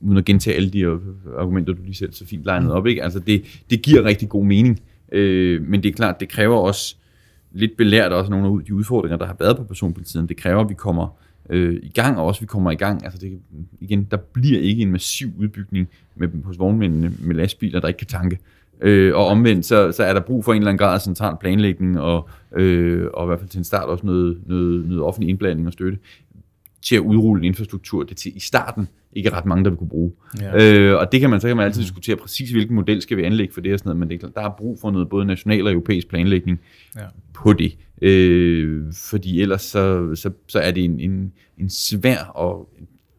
[0.00, 0.98] uden at gentage alle de øh,
[1.38, 3.02] argumenter, du lige selv så fint legnede op, ikke?
[3.02, 4.80] Altså det, det giver rigtig god mening,
[5.12, 6.96] øh, men det er klart, det kræver også
[7.52, 10.26] lidt belært også nogle af de udfordringer, der har været på personbilsiden.
[10.26, 11.18] Det kræver, at vi kommer
[11.50, 13.04] øh, i gang, og også vi kommer i gang.
[13.04, 13.38] Altså det,
[13.80, 18.06] igen, der bliver ikke en massiv udbygning med, hos vognmændene med lastbiler, der ikke kan
[18.06, 18.34] tanke.
[18.36, 18.59] Øh,
[19.14, 22.00] og omvendt, så, så er der brug for en eller anden grad af central planlægning,
[22.00, 25.66] og, øh, og i hvert fald til en start også noget, noget, noget offentlig indblanding
[25.66, 25.98] og støtte,
[26.82, 29.88] til at udrulle en infrastruktur, det til i starten ikke ret mange, der vil kunne
[29.88, 30.12] bruge.
[30.40, 30.74] Ja.
[30.74, 33.22] Øh, og det kan man, så kan man altid diskutere præcis, hvilken model skal vi
[33.22, 35.26] anlægge for det og sådan noget, men det er, der er brug for noget både
[35.26, 36.60] national og europæisk planlægning
[36.96, 37.04] ja.
[37.34, 37.76] på det.
[38.02, 42.68] Øh, fordi ellers så, så, så er det en, en, en svær og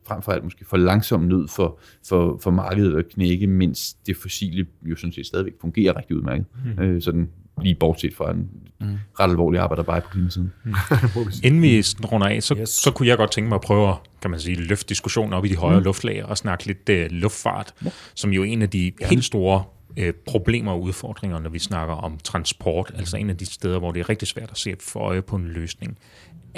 [0.08, 4.18] frem for alt måske for langsom nød for, for, for markedet at knække, mens det
[4.18, 6.46] fossile jo sådan set stadigvæk fungerer rigtig udmærket.
[6.78, 6.84] Mm.
[6.84, 7.30] Øh, sådan
[7.62, 8.50] lige bortset fra en
[8.80, 8.98] mm.
[9.20, 10.54] ret alvorlig arbejder bare på klimasiden.
[10.64, 10.74] Mm.
[11.44, 12.70] Inden vi runder af, så, yes.
[12.70, 15.46] så kunne jeg godt tænke mig at prøve at kan man sige, løfte diskussionen op
[15.46, 15.84] i de højere mm.
[15.84, 17.90] luftlag og snakke lidt uh, luftfart, ja.
[18.16, 19.08] som jo er en af de ja.
[19.08, 19.64] helt store
[20.00, 23.92] uh, problemer og udfordringer, når vi snakker om transport, altså en af de steder, hvor
[23.92, 25.98] det er rigtig svært at se for øje på en løsning.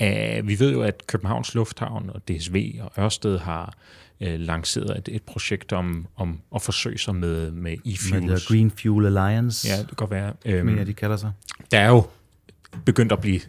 [0.01, 3.73] Uh, vi ved jo, at Københavns Lufthavn og DSV og Ørsted har
[4.21, 8.25] uh, lanceret et, et projekt om, om at forsøge sig med, med e-fuels.
[8.25, 9.67] Med Green Fuel Alliance.
[9.67, 10.33] Ja, det kan godt være.
[10.59, 11.31] Um, mener, de kalder sig.
[11.71, 12.03] Der er jo
[12.85, 13.39] begyndt at blive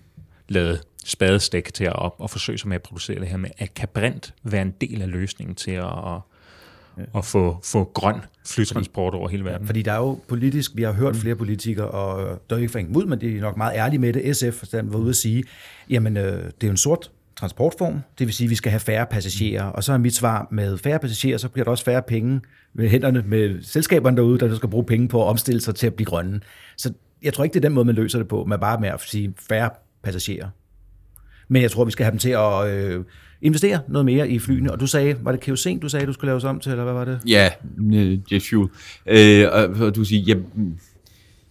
[0.48, 3.74] lavet spadestik til at op og forsøge sig med at producere det her med, at
[3.74, 6.20] kan brint være en del af løsningen til at.
[7.16, 8.16] At få, få grøn
[8.46, 9.66] flytransport over hele verden?
[9.66, 12.78] Fordi der er jo politisk, vi har hørt flere politikere, og der er ikke for
[12.94, 14.36] ud, men de er nok meget ærlige med det.
[14.36, 15.44] SF var ude at sige,
[15.90, 18.80] jamen øh, det er jo en sort transportform, det vil sige, at vi skal have
[18.80, 19.64] færre passagerer.
[19.64, 22.40] Og så er mit svar, med færre passagerer, så bliver der også færre penge
[22.74, 25.94] med hænderne med selskaberne derude, der skal bruge penge på at omstille sig til at
[25.94, 26.40] blive grønne.
[26.76, 26.92] Så
[27.22, 29.00] jeg tror ikke, det er den måde, man løser det på, men bare med at
[29.00, 29.70] sige færre
[30.02, 30.48] passagerer.
[31.48, 33.04] Men jeg tror, vi skal have dem til at øh,
[33.44, 34.72] investere noget mere i flyene.
[34.72, 36.94] Og du sagde, var det kerosin, du sagde, du skulle laves om til, eller hvad
[36.94, 37.20] var det?
[37.26, 37.50] Ja,
[38.32, 38.68] jet fuel.
[39.06, 39.46] Øh,
[39.80, 40.34] og du siger, ja,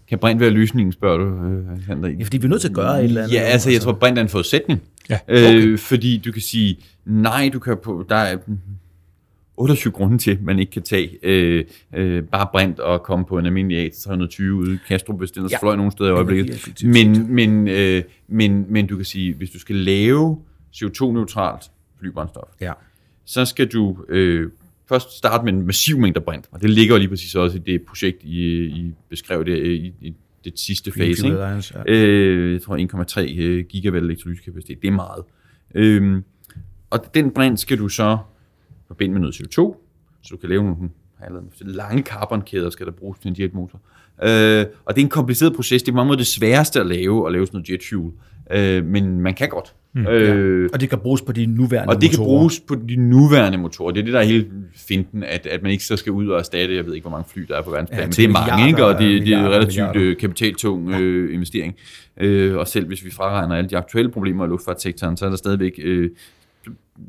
[0.09, 2.09] kan brint være løsningen, spørger du, øh, Alexander?
[2.09, 3.35] Ja, fordi vi er nødt til at gøre et eller andet.
[3.35, 4.81] Ja, altså, jeg tror, brint er en forudsætning.
[5.09, 5.19] Ja.
[5.27, 5.61] Okay.
[5.61, 8.37] Øh, fordi du kan sige, nej, du kan på, der er
[9.57, 11.65] 28 grunde til, at man ikke kan tage øh,
[11.95, 15.57] øh, bare brint og komme på en almindelig A320 ude i Kastrup, hvis den ja.
[15.59, 16.83] fløj nogen steder i øjeblikket.
[16.83, 20.37] Men, men, øh, men, men du kan sige, hvis du skal lave
[20.75, 21.71] CO2-neutralt
[22.03, 22.73] flybrændstof, ja.
[23.25, 24.51] så skal du øh,
[24.89, 27.59] først starte med en massiv mængde brint, og det ligger jo lige præcis også i
[27.59, 31.27] det projekt, I, I beskrev det i, i det sidste fase.
[31.27, 31.39] Ikke?
[31.39, 31.83] Ja.
[31.87, 32.77] Øh, jeg tror
[33.21, 35.23] 1,3 øh, gigawatt elektrolyskapacitet, det er meget.
[35.75, 36.21] Øh,
[36.89, 38.17] og den brint skal du så
[38.87, 39.75] forbinde med noget CO2,
[40.21, 40.89] så du kan lave nogle
[41.61, 43.81] lange carbonkæder, skal der bruges til en jetmotor.
[44.23, 45.83] Øh, og det er en kompliceret proces.
[45.83, 48.11] Det er meget det sværeste at lave, at lave sådan noget jet fuel.
[48.51, 49.73] Øh, men man kan godt.
[49.95, 50.69] Mm, øh, ja.
[50.73, 51.95] Og det kan bruges på de nuværende motorer.
[51.95, 52.27] Og det motorer.
[52.27, 53.91] kan bruges på de nuværende motorer.
[53.91, 56.39] Det er det, der er hele finten, at, at man ikke så skal ud og
[56.39, 58.29] erstatte, jeg ved ikke, hvor mange fly der er på verdensplan, ja, men det er
[58.29, 58.85] mange, ikke?
[58.85, 60.15] og det, det er en relativt milliarder.
[60.19, 60.99] kapitaltung ja.
[60.99, 61.75] øh, investering.
[62.17, 65.37] Øh, og selv hvis vi fraregner alle de aktuelle problemer i luftfartssektoren, så er der
[65.37, 66.09] stadigvæk øh,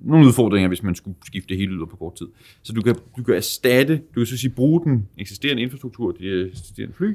[0.02, 2.26] nogle udfordringer, hvis man skulle skifte det hele ud på kort tid.
[2.62, 6.46] Så du kan, du kan erstatte, du kan så sige, bruge den eksisterende infrastruktur, de
[6.46, 7.14] eksisterende fly,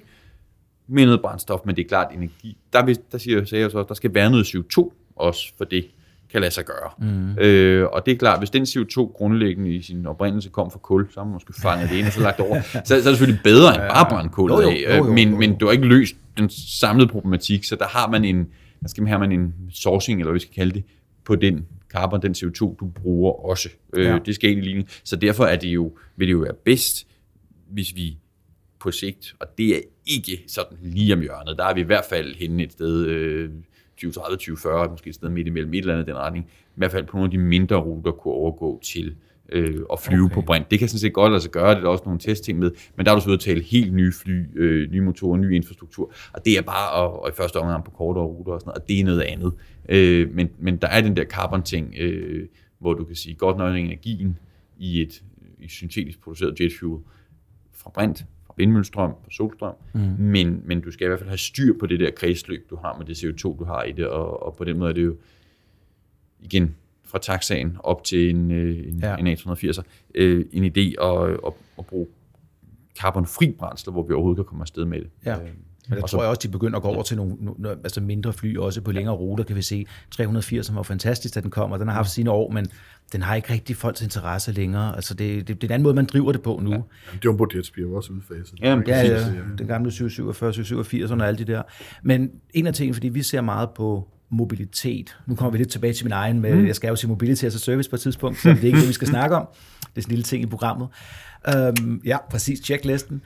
[0.89, 2.57] med noget brændstof, men det er klart energi.
[2.73, 5.85] Der, vil, der siger, jeg så, der skal være noget CO2 også, for det
[6.31, 6.89] kan lade sig gøre.
[6.99, 7.37] Mm.
[7.37, 11.07] Øh, og det er klart, hvis den CO2 grundlæggende i sin oprindelse kom fra kul,
[11.11, 12.61] så har man måske fanget det ind og så lagt over.
[12.61, 15.71] Så, så er det selvfølgelig bedre end bare brænde kullet af, men, men du har
[15.71, 18.47] ikke løst den samlede problematik, så der har man en,
[18.81, 20.83] der skal man have man en sourcing, eller hvad vi skal kalde det,
[21.25, 23.69] på den carbon, den CO2, du bruger også.
[23.93, 24.19] Øh, ja.
[24.25, 24.87] Det skal i linjen.
[25.03, 27.07] Så derfor er det jo, vil det jo være bedst,
[27.71, 28.17] hvis vi
[28.79, 32.05] på sigt, og det er ikke sådan lige om hjørnet, der er vi i hvert
[32.09, 33.49] fald henne et sted øh,
[33.95, 37.05] 2030, 2040, måske et sted midt imellem et eller andet den retning, i hvert fald
[37.05, 39.15] på nogle af de mindre ruter kunne overgå til
[39.51, 40.33] øh, at flyve okay.
[40.33, 40.71] på brint.
[40.71, 42.71] Det kan sådan set godt lade sig gøre, det er der også nogle testting med,
[42.95, 46.13] men der er du så at tale helt nye fly, øh, nye motorer, ny infrastruktur,
[46.33, 48.81] og det er bare at, og i første omgang på kortere ruter og sådan noget,
[48.81, 49.53] og det er noget andet.
[49.89, 52.47] Øh, men, men der er den der carbon-ting, øh,
[52.79, 54.37] hvor du kan sige, godt nok energien
[54.77, 55.23] i et
[55.59, 57.01] i syntetisk produceret jet fuel
[57.73, 58.25] fra brint,
[58.59, 59.99] vindmøllestrøm, fra solstrøm, mm.
[60.19, 62.97] men, men du skal i hvert fald have styr på det der kredsløb, du har
[62.97, 65.15] med det CO2, du har i det, og, og på den måde er det jo
[66.39, 69.15] igen fra taxaen op til en, øh, en, ja.
[69.15, 69.81] en A380'er,
[70.15, 72.07] øh, en idé at, at, at bruge
[72.99, 75.09] carbonfri brændsler, hvor vi overhovedet kan komme afsted med det.
[75.25, 75.37] Ja.
[75.89, 78.01] Men der og tror jeg også, de begynder at gå over til nogle, nogle altså
[78.01, 79.85] mindre fly, også på længere ruter, kan vi se.
[80.11, 82.67] 380, som var fantastisk, da den kom, og den har haft sine år, men
[83.13, 84.95] den har ikke rigtig folks interesse længere.
[84.95, 86.71] Altså det, det, det er en anden måde, man driver det på nu.
[86.71, 86.75] Ja.
[86.75, 88.59] Jamen, Jumbo Jets bliver også udfaset.
[88.61, 89.25] Jamen, ja, ja, ja,
[89.57, 91.61] den gamle 747, 787 og alle de der.
[92.03, 95.17] Men en af tingene, fordi vi ser meget på mobilitet.
[95.27, 96.67] Nu kommer vi lidt tilbage til min egen med, mm.
[96.67, 98.79] jeg skal jo sige mobilitet as a service på et tidspunkt, så det er ikke
[98.79, 99.47] det, vi skal snakke om.
[99.79, 100.87] Det er sådan en lille ting i programmet.
[101.55, 103.21] Um, ja, præcis, checklisten.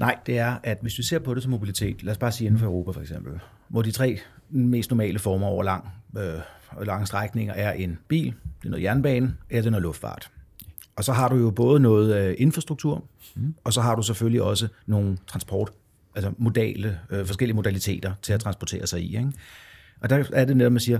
[0.00, 2.46] Nej, det er, at hvis vi ser på det som mobilitet, lad os bare sige
[2.46, 4.18] inden for Europa for eksempel, hvor de tre
[4.50, 5.88] mest normale former over lang,
[6.18, 10.30] øh, lange strækninger er en bil, det er noget jernbane, eller det er noget luftfart.
[10.96, 13.54] Og så har du jo både noget øh, infrastruktur, mm.
[13.64, 15.70] og så har du selvfølgelig også nogle transport,
[16.14, 19.16] altså modale, øh, forskellige modaliteter til at transportere sig i.
[19.16, 19.32] Ikke?
[20.00, 20.98] Og der er det netop, man siger,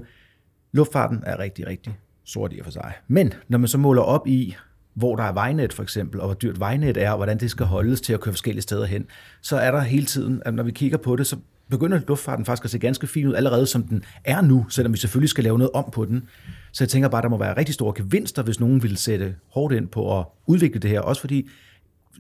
[0.73, 2.93] luftfarten er rigtig, rigtig sort i og for sig.
[3.09, 4.57] Men når man så måler op i,
[4.95, 7.67] hvor der er vejnet for eksempel, og hvor dyrt vejnet er, og hvordan det skal
[7.67, 9.07] holdes til at køre forskellige steder hen,
[9.41, 11.37] så er der hele tiden, at når vi kigger på det, så
[11.71, 14.99] begynder luftfarten faktisk at se ganske fin ud allerede, som den er nu, selvom vi
[14.99, 16.29] selvfølgelig skal lave noget om på den.
[16.73, 19.35] Så jeg tænker bare, at der må være rigtig store gevinster, hvis nogen vil sætte
[19.55, 21.01] hårdt ind på at udvikle det her.
[21.01, 21.49] Også fordi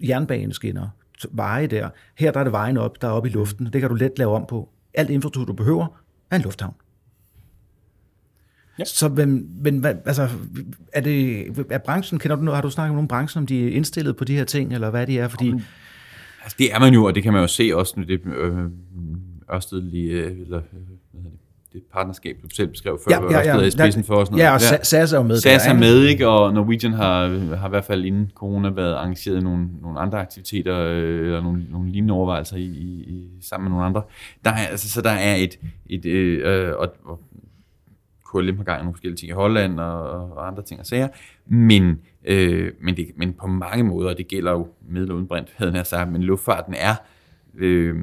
[0.02, 0.88] jernbaneskinner,
[1.30, 3.66] veje der, her der er det vejen op, der er oppe i luften.
[3.72, 4.68] Det kan du let lave om på.
[4.94, 5.86] Alt infrastruktur, du behøver,
[6.30, 6.74] er en lufthavn.
[8.80, 8.84] Ja.
[8.84, 10.28] Så men, men hvad, altså,
[10.92, 13.76] er, det, er branchen, kender du, har du snakket med nogle branchen, om de er
[13.76, 15.28] indstillet på de her ting, eller hvad de er?
[15.28, 15.54] Fordi,
[16.42, 18.56] Altså, det er man jo, og det kan man jo se også, når det øh,
[19.54, 20.64] Ørsted lige, øh, eller øh,
[21.12, 23.38] hvad hedder det, det partnerskab, du selv beskrev før, Ja, ja, ja.
[23.38, 24.44] Ørsted er i spidsen for sådan noget.
[24.44, 26.28] Ja, og Sa- SAS er jo med SAS er med, ikke?
[26.28, 30.18] og Norwegian har, har i hvert fald inden corona været arrangeret i nogle, nogle andre
[30.20, 34.02] aktiviteter, øh, eller nogle, nogle lignende overvejelser i, i, i, sammen med nogle andre.
[34.44, 37.20] Der er, altså, så der er et, et øh, øh, og, og
[38.34, 40.02] KLM har gang i nogle forskellige ting i Holland og,
[40.32, 41.08] og andre ting og sager,
[41.46, 45.26] men, øh, men, det, men på mange måder, og det gælder jo med eller uden
[45.26, 46.94] brint, havde jeg sagt, men luftfarten er
[47.58, 47.96] øh,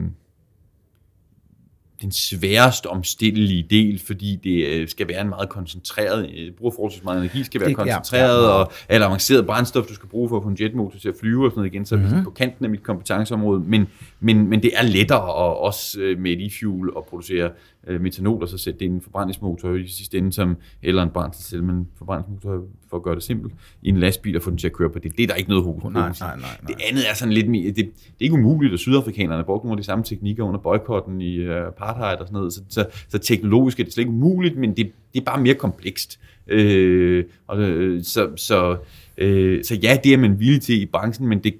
[2.02, 7.04] den sværest omstillelige del, fordi det øh, skal være en meget koncentreret, øh, bruger forholdsvis
[7.04, 8.50] meget energi, skal være Det- koncentreret, ja.
[8.50, 11.46] og eller avanceret brændstof, du skal bruge for at få en jetmotor til at flyve
[11.46, 12.06] og sådan noget igen, så Mhm.
[12.06, 12.24] mm-hmm.
[12.24, 13.88] på kanten af mit kompetenceområde, men,
[14.20, 17.52] men, men det er lettere at, også øh, med et e-fuel at producere
[17.88, 21.10] øh, metanol, og så sætte det i en forbrændingsmotor i sidste ende, som, eller en
[21.10, 24.68] brændselscelle, men forbrændingsmotor for at gøre det simpelt, i en lastbil og få den til
[24.68, 25.18] at køre på det.
[25.18, 26.50] Det er der ikke noget hokus Nej, nej, nej, nej.
[26.68, 29.80] Det andet er sådan lidt mere, det, det er ikke umuligt, at sydafrikanerne brugte nogle
[29.80, 33.18] af de samme teknikker under boykotten i uh, apartheid og sådan noget, så, så, så
[33.18, 36.20] teknologisk er det slet ikke umuligt, men det, det er bare mere komplekst.
[36.48, 38.78] Øh, og, øh, så, så,
[39.18, 41.56] øh, så ja, det er man villig til i branchen, men det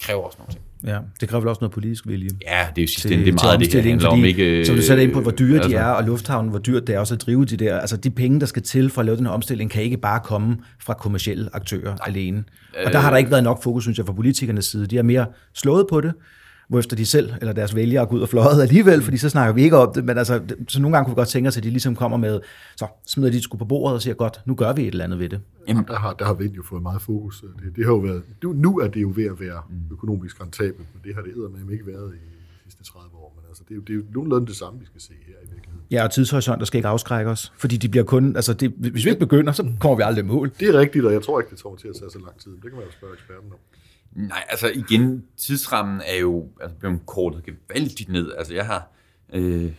[0.00, 0.64] kræver også nogle ting.
[0.86, 2.28] Ja, det kræver vel også noget politisk vilje.
[2.46, 4.18] Ja, det er jo ende, det er meget, det her handler om.
[4.18, 6.50] fordi, Ikke, øh, som du sætter ind på, hvor dyre altså, de er, og lufthavnen,
[6.50, 7.78] hvor dyrt det er også at drive de der.
[7.78, 10.20] Altså de penge, der skal til for at lave den her omstilling, kan ikke bare
[10.24, 11.96] komme fra kommersielle aktører Nej.
[12.06, 12.44] alene.
[12.86, 14.86] Og der har der ikke været nok fokus, synes jeg, fra politikernes side.
[14.86, 16.12] De er mere slået på det,
[16.72, 19.62] hvorefter de selv eller deres vælgere går ud og fløjet alligevel, fordi så snakker vi
[19.62, 21.70] ikke om det, men altså, så nogle gange kunne vi godt tænke os, at de
[21.70, 22.40] ligesom kommer med,
[22.76, 25.18] så smider de sgu på bordet og siger, godt, nu gør vi et eller andet
[25.18, 25.40] ved det.
[25.68, 27.40] Jamen, der har, der har Vind jo fået meget fokus.
[27.40, 29.62] Det, det har jo været, nu, nu er det jo ved at være
[29.92, 32.18] økonomisk rentabelt, men det har det eddermame ikke været i
[32.66, 33.32] de sidste 30 år.
[33.36, 35.34] Men altså, det, er jo, det er jo nogenlunde det samme, vi skal se her
[35.34, 35.82] i virkeligheden.
[35.90, 39.10] Ja, og tidshorisonter skal ikke afskrække os, fordi de bliver kun, altså det, hvis vi
[39.10, 40.50] ikke begynder, så kommer vi aldrig i mål.
[40.60, 42.52] Det er rigtigt, og jeg tror ikke, det kommer til at tage så lang tid.
[42.52, 43.58] Det kan man jo spørge eksperten om.
[44.14, 48.32] Nej, altså igen, tidsrammen er jo altså, blevet kortet gevaldigt ned.
[48.38, 48.88] Altså jeg har,
[49.32, 49.70] øh,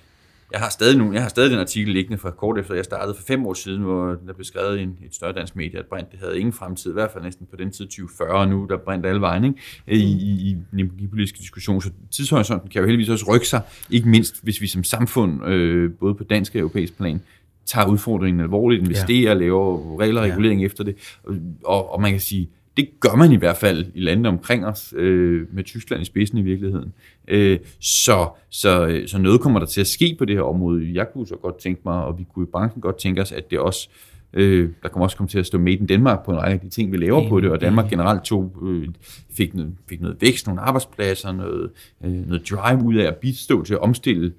[0.51, 3.15] jeg har stadig nu, jeg har stadig den artikel liggende fra kort efter, jeg startede
[3.15, 5.85] for fem år siden, hvor der blev skrevet i en, et større dansk medie, at
[5.85, 8.77] brint det havde ingen fremtid, i hvert fald næsten på den tid 2040, nu der
[8.77, 9.59] brændt alle vejen, ikke?
[9.87, 11.81] I, i, i den energipolitiske diskussion.
[11.81, 15.91] Så tidshorisonten kan jo heldigvis også rykke sig, ikke mindst hvis vi som samfund, øh,
[15.99, 17.21] både på dansk og europæisk plan,
[17.65, 19.33] tager udfordringen alvorligt, investerer, ja.
[19.33, 20.65] laver regler og regulering ja.
[20.65, 20.95] efter det.
[21.63, 24.93] Og, og man kan sige, det gør man i hvert fald i landene omkring os,
[24.97, 26.93] øh, med Tyskland i spidsen i virkeligheden.
[27.27, 30.91] Øh, så, så, så noget kommer der til at ske på det her område.
[30.93, 33.51] Jeg kunne så godt tænke mig, og vi kunne i branchen godt tænke os, at
[33.51, 33.89] det også,
[34.33, 36.59] øh, der kommer også komme til at stå Made in Denmark på en række af
[36.59, 38.87] de ting, vi laver på det, og Danmark generelt tog, øh,
[39.33, 41.69] fik, noget, fik noget vækst, nogle arbejdspladser, noget,
[42.03, 44.33] øh, noget drive ud af at bistå til at omstille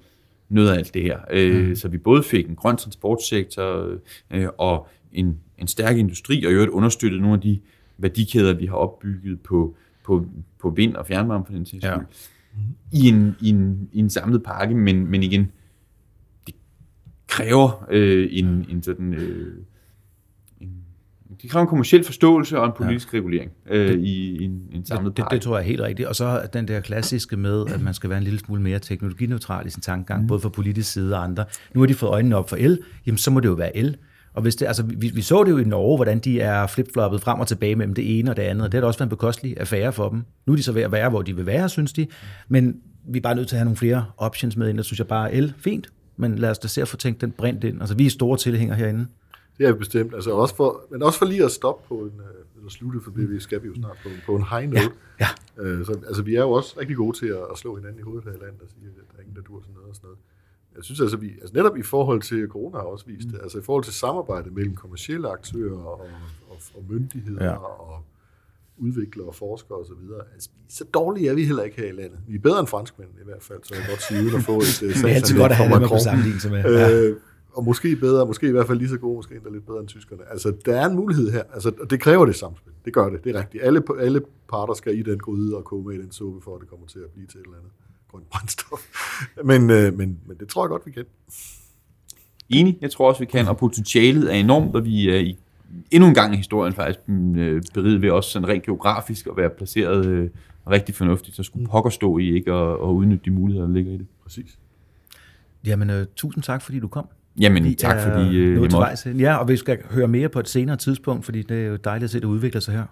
[0.49, 1.19] noget af alt det her.
[1.31, 1.75] Øh, mm.
[1.75, 3.97] Så vi både fik en grøn transportsektor
[4.33, 7.59] øh, og en, en stærk industri, og i øvrigt understøttet nogle af de
[7.97, 9.75] værdikæder, vi har opbygget på,
[10.05, 10.25] på,
[10.59, 11.97] på vind og fjernvarme for den sags Ja.
[12.91, 15.51] i, en, i, en, i en samlet pakke, men, men igen,
[16.47, 16.55] det
[17.27, 19.13] kræver øh, en, en sådan...
[19.13, 19.57] Øh,
[21.41, 23.17] det kræver en kommersiel forståelse og en politisk ja.
[23.17, 25.33] regulering øh, i, i en, en samlet Det, det, pakke.
[25.33, 26.07] det tror jeg er helt rigtigt.
[26.07, 29.67] Og så den der klassiske med, at man skal være en lille smule mere teknologineutral
[29.67, 30.27] i sin tankegang, mm.
[30.27, 31.45] både fra politisk side og andre.
[31.73, 33.97] Nu har de fået øjnene op for el, jamen så må det jo være el.
[34.35, 37.21] Og hvis det, altså, vi, vi så det jo i Norge, hvordan de er flipfloppet
[37.21, 39.05] frem og tilbage mellem det ene og det andet, og det har da også været
[39.07, 40.23] en bekostelig affære for dem.
[40.45, 42.07] Nu er de så ved at være, hvor de vil være, synes de.
[42.47, 44.99] Men vi er bare nødt til at have nogle flere options med ind, og synes
[44.99, 47.79] jeg bare, el, fint, men lad os da se at få tænkt den brint ind.
[47.79, 49.07] Altså, vi er store tilhængere herinde.
[49.57, 50.13] Det er vi bestemt.
[50.13, 53.11] Altså, også for, men også for lige at stoppe på en, øh, eller slutte, for
[53.11, 54.95] det vi skal vi jo snart på, på en high note.
[55.19, 55.27] Ja,
[55.57, 58.01] Øh, så, altså, vi er jo også rigtig gode til at, at slå hinanden i
[58.01, 59.95] hovedet her i landet og sige, at der er ingen, der dur sådan noget og
[59.95, 60.19] sådan noget.
[60.75, 63.57] Jeg synes altså, vi, altså netop i forhold til, corona har også vist det, altså
[63.59, 66.01] i forhold til samarbejde mellem kommersielle aktører og,
[66.49, 67.55] og, og myndigheder Ja.
[67.55, 68.03] og
[68.77, 69.93] udviklere og forskere osv.,
[70.33, 72.19] altså, så dårlige er vi heller ikke her i landet.
[72.27, 74.43] Vi er bedre end franskmændene i hvert fald, så jeg kan godt sige, uden at
[74.43, 76.61] få et uh, Det er altid godt at have noget, man kunne sammenligne sig med.
[76.63, 76.91] Ja.
[77.03, 77.15] Øh,
[77.53, 79.87] og måske bedre, måske i hvert fald lige så gode, måske endda lidt bedre end
[79.87, 80.23] tyskerne.
[80.31, 81.43] Altså, der er en mulighed her.
[81.53, 82.73] Altså, og det kræver det samspil.
[82.85, 83.63] Det gør det, det er rigtigt.
[83.63, 86.61] Alle, alle parter skal i den gryde og koge med i den suppe, for at
[86.61, 87.71] det kommer til at blive til et eller andet
[88.15, 88.79] grønt brændstof.
[89.49, 91.05] Men, øh, men, men det tror jeg godt, vi kan.
[92.49, 95.37] Enig, jeg tror også, vi kan, og potentialet er enormt, og vi er i,
[95.91, 99.49] endnu en gang i historien faktisk øh, beriget ved også sådan rent geografisk at være
[99.49, 100.29] placeret øh,
[100.69, 103.91] rigtig fornuftigt, så skulle pokker stå i ikke og, og udnytte de muligheder, der ligger
[103.91, 104.07] i det.
[104.23, 104.59] Præcis.
[105.65, 107.07] Jamen, øh, tusind tak, fordi du kom.
[107.39, 109.11] Jamen, Vi tak er fordi øh, jeg måtte.
[109.11, 112.03] Ja, og vi skal høre mere på et senere tidspunkt, fordi det er jo dejligt
[112.03, 112.85] at se, det udvikler sig her.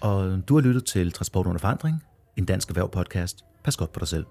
[0.00, 2.02] Og du har lyttet til Transport under forandring,
[2.36, 3.44] en dansk erhverv podcast.
[3.70, 4.26] Pas godt på dig selv.